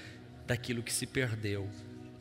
daquilo 0.45 0.83
que 0.83 0.93
se 0.93 1.07
perdeu 1.07 1.67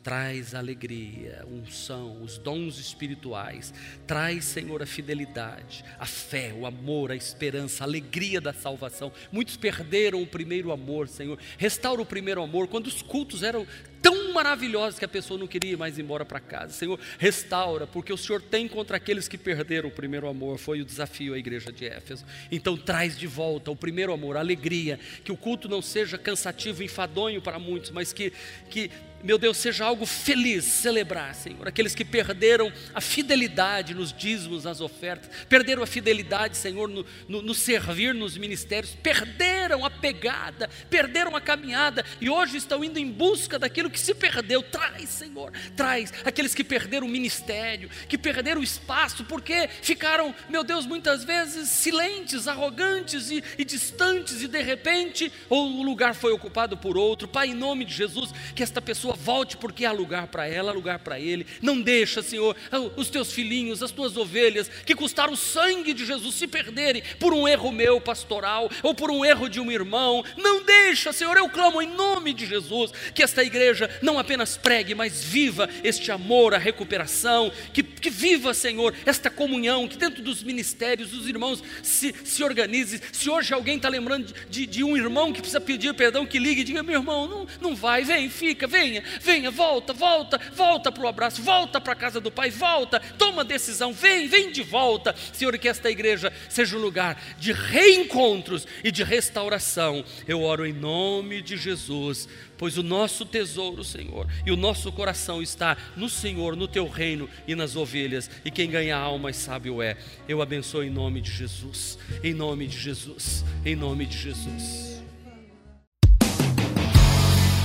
traz 0.03 0.53
alegria, 0.53 1.45
unção, 1.49 2.21
os 2.21 2.37
dons 2.37 2.77
espirituais, 2.77 3.73
traz, 4.05 4.43
Senhor, 4.43 4.83
a 4.83 4.85
fidelidade, 4.85 5.83
a 5.97 6.05
fé, 6.05 6.53
o 6.53 6.65
amor, 6.65 7.09
a 7.09 7.15
esperança, 7.15 7.83
a 7.83 7.87
alegria 7.87 8.41
da 8.41 8.51
salvação. 8.51 9.13
Muitos 9.31 9.55
perderam 9.55 10.21
o 10.21 10.27
primeiro 10.27 10.73
amor, 10.73 11.07
Senhor. 11.07 11.39
Restaura 11.57 12.01
o 12.01 12.05
primeiro 12.05 12.43
amor, 12.43 12.67
quando 12.67 12.87
os 12.87 13.01
cultos 13.01 13.41
eram 13.41 13.65
tão 14.03 14.33
maravilhosos 14.33 14.99
que 14.99 15.05
a 15.05 15.07
pessoa 15.07 15.39
não 15.39 15.47
queria 15.47 15.77
mais 15.77 15.97
ir 15.97 16.01
embora 16.01 16.25
para 16.25 16.41
casa. 16.41 16.73
Senhor, 16.73 16.99
restaura, 17.17 17.87
porque 17.87 18.11
o 18.11 18.17
Senhor 18.17 18.41
tem 18.41 18.67
contra 18.67 18.97
aqueles 18.97 19.29
que 19.29 19.37
perderam 19.37 19.87
o 19.87 19.91
primeiro 19.91 20.27
amor. 20.27 20.59
Foi 20.59 20.81
o 20.81 20.85
desafio 20.85 21.33
à 21.33 21.37
igreja 21.37 21.71
de 21.71 21.85
Éfeso. 21.85 22.25
Então 22.51 22.75
traz 22.75 23.17
de 23.17 23.25
volta 23.25 23.71
o 23.71 23.75
primeiro 23.75 24.11
amor, 24.11 24.35
a 24.35 24.41
alegria, 24.41 24.99
que 25.23 25.31
o 25.31 25.37
culto 25.37 25.69
não 25.69 25.81
seja 25.81 26.17
cansativo, 26.17 26.83
enfadonho 26.83 27.41
para 27.41 27.57
muitos, 27.57 27.91
mas 27.91 28.11
que, 28.11 28.33
que 28.69 28.91
meu 29.23 29.37
Deus, 29.37 29.55
seja 29.55 29.85
algo 29.85 30.05
feliz 30.05 30.65
celebrar, 30.65 31.33
Senhor. 31.33 31.65
Aqueles 31.65 31.95
que 31.95 32.03
perderam 32.03 32.71
a 32.93 32.99
fidelidade 32.99 33.93
nos 33.93 34.11
dízimos, 34.11 34.65
nas 34.65 34.81
ofertas, 34.81 35.29
perderam 35.47 35.81
a 35.81 35.87
fidelidade, 35.87 36.57
Senhor, 36.57 36.89
no, 36.89 37.05
no, 37.29 37.41
no, 37.41 37.53
servir 37.53 38.13
nos 38.13 38.37
ministérios, 38.37 38.93
perderam 39.01 39.85
a 39.85 39.89
pegada, 39.89 40.69
perderam 40.89 41.37
a 41.37 41.41
caminhada 41.41 42.03
e 42.19 42.29
hoje 42.29 42.57
estão 42.57 42.83
indo 42.83 42.99
em 42.99 43.09
busca 43.09 43.57
daquilo 43.57 43.89
que 43.93 43.99
se 43.99 44.13
perdeu. 44.13 44.61
Traz, 44.63 45.09
Senhor, 45.09 45.53
traz 45.75 46.11
aqueles 46.25 46.53
que 46.53 46.63
perderam 46.63 47.07
o 47.07 47.09
ministério, 47.09 47.89
que 48.09 48.17
perderam 48.17 48.59
o 48.59 48.63
espaço, 48.63 49.23
porque 49.23 49.69
ficaram, 49.81 50.33
meu 50.49 50.63
Deus, 50.63 50.85
muitas 50.85 51.23
vezes 51.23 51.69
silentes, 51.69 52.47
arrogantes 52.47 53.29
e, 53.29 53.43
e 53.57 53.63
distantes, 53.63 54.41
e 54.41 54.47
de 54.47 54.61
repente, 54.61 55.31
ou 55.47 55.79
o 55.79 55.83
lugar 55.83 56.15
foi 56.15 56.33
ocupado 56.33 56.75
por 56.75 56.97
outro. 56.97 57.27
Pai, 57.27 57.49
em 57.49 57.53
nome 57.53 57.85
de 57.85 57.93
Jesus, 57.93 58.31
que 58.55 58.63
esta 58.63 58.81
pessoa 58.81 59.13
volte 59.13 59.55
porque 59.55 59.85
há 59.85 59.91
lugar 59.91 60.27
para 60.27 60.47
ela, 60.47 60.71
há 60.71 60.73
lugar 60.73 60.99
para 60.99 61.19
ele. 61.19 61.45
Não 61.61 61.79
deixa, 61.79 62.21
Senhor, 62.21 62.55
os 62.95 63.09
teus 63.09 63.31
filhinhos, 63.31 63.83
as 63.83 63.91
tuas 63.91 64.17
ovelhas, 64.17 64.69
que 64.85 64.95
custaram 64.95 65.33
o 65.33 65.37
sangue 65.37 65.93
de 65.93 66.05
Jesus, 66.05 66.35
se 66.35 66.47
perderem 66.47 67.03
por 67.19 67.33
um 67.33 67.47
erro 67.47 67.71
meu 67.71 68.01
pastoral 68.01 68.69
ou 68.81 68.95
por 68.95 69.11
um 69.11 69.23
erro 69.23 69.47
de 69.47 69.59
um 69.59 69.71
irmão. 69.71 70.23
Não 70.37 70.63
deixa, 70.63 71.13
Senhor, 71.13 71.37
eu 71.37 71.49
clamo 71.49 71.81
em 71.81 71.89
nome 71.89 72.33
de 72.33 72.45
Jesus 72.45 72.91
que 73.13 73.21
esta 73.21 73.43
igreja 73.43 73.82
não 74.01 74.19
apenas 74.19 74.57
pregue, 74.57 74.95
mas 74.95 75.23
viva 75.23 75.69
este 75.83 76.11
amor, 76.11 76.53
a 76.53 76.57
recuperação, 76.57 77.51
que, 77.73 77.83
que 77.83 78.09
viva, 78.09 78.53
Senhor, 78.53 78.93
esta 79.05 79.29
comunhão, 79.29 79.87
que 79.87 79.97
dentro 79.97 80.21
dos 80.21 80.43
ministérios 80.43 81.13
os 81.13 81.27
irmãos 81.27 81.63
se, 81.81 82.13
se 82.23 82.43
organizem. 82.43 82.99
Se 83.11 83.29
hoje 83.29 83.53
alguém 83.53 83.77
está 83.77 83.89
lembrando 83.89 84.33
de, 84.49 84.65
de, 84.65 84.83
um 84.83 84.95
irmão 84.95 85.31
que 85.31 85.39
precisa 85.39 85.61
pedir 85.61 85.93
perdão, 85.93 86.25
que 86.25 86.39
ligue 86.39 86.61
e 86.61 86.63
diga: 86.63 86.83
meu 86.83 86.99
irmão, 86.99 87.27
não, 87.27 87.47
não 87.61 87.75
vai, 87.75 88.03
vem, 88.03 88.29
fica, 88.29 88.67
venha, 88.67 89.03
venha, 89.21 89.49
volta, 89.51 89.93
volta, 89.93 90.39
volta 90.53 90.91
para 90.91 91.03
o 91.03 91.07
abraço, 91.07 91.41
volta 91.41 91.79
para 91.79 91.93
a 91.93 91.95
casa 91.95 92.19
do 92.19 92.31
Pai, 92.31 92.49
volta, 92.49 92.99
toma 93.17 93.43
decisão, 93.43 93.93
vem, 93.93 94.27
vem 94.27 94.51
de 94.51 94.63
volta. 94.63 95.15
Senhor, 95.31 95.57
que 95.57 95.67
esta 95.67 95.89
igreja 95.89 96.31
seja 96.49 96.77
um 96.77 96.81
lugar 96.81 97.21
de 97.37 97.51
reencontros 97.51 98.67
e 98.83 98.91
de 98.91 99.03
restauração. 99.03 100.03
Eu 100.27 100.41
oro 100.41 100.65
em 100.65 100.73
nome 100.73 101.41
de 101.41 101.57
Jesus, 101.57 102.27
pois 102.57 102.77
o 102.77 102.83
nosso 102.83 103.25
tesouro, 103.25 103.83
Senhor, 103.83 104.27
e 104.45 104.51
o 104.51 104.57
nosso 104.57 104.91
coração 104.91 105.41
está 105.41 105.77
no 105.95 106.09
Senhor, 106.09 106.55
no 106.55 106.67
teu 106.67 106.87
reino 106.87 107.29
e 107.47 107.55
nas 107.55 107.75
ovelhas, 107.75 108.29
e 108.43 108.51
quem 108.51 108.69
ganha 108.69 108.97
almas 108.97 109.35
sábio 109.35 109.81
é. 109.81 109.97
Eu 110.27 110.41
abençoo 110.41 110.83
em 110.83 110.89
nome 110.89 111.21
de 111.21 111.31
Jesus, 111.31 111.97
em 112.23 112.33
nome 112.33 112.67
de 112.67 112.77
Jesus, 112.77 113.43
em 113.65 113.75
nome 113.75 114.05
de 114.05 114.17
Jesus. 114.17 114.93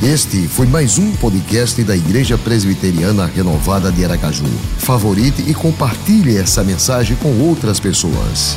Este 0.02 0.46
foi 0.46 0.66
mais 0.66 0.96
um 0.96 1.14
podcast 1.16 1.82
da 1.82 1.96
Igreja 1.96 2.38
Presbiteriana 2.38 3.26
Renovada 3.26 3.90
de 3.90 4.04
Aracaju. 4.04 4.46
Favorite 4.78 5.42
e 5.42 5.52
compartilhe 5.52 6.36
essa 6.36 6.62
mensagem 6.62 7.16
com 7.16 7.40
outras 7.40 7.80
pessoas. 7.80 8.56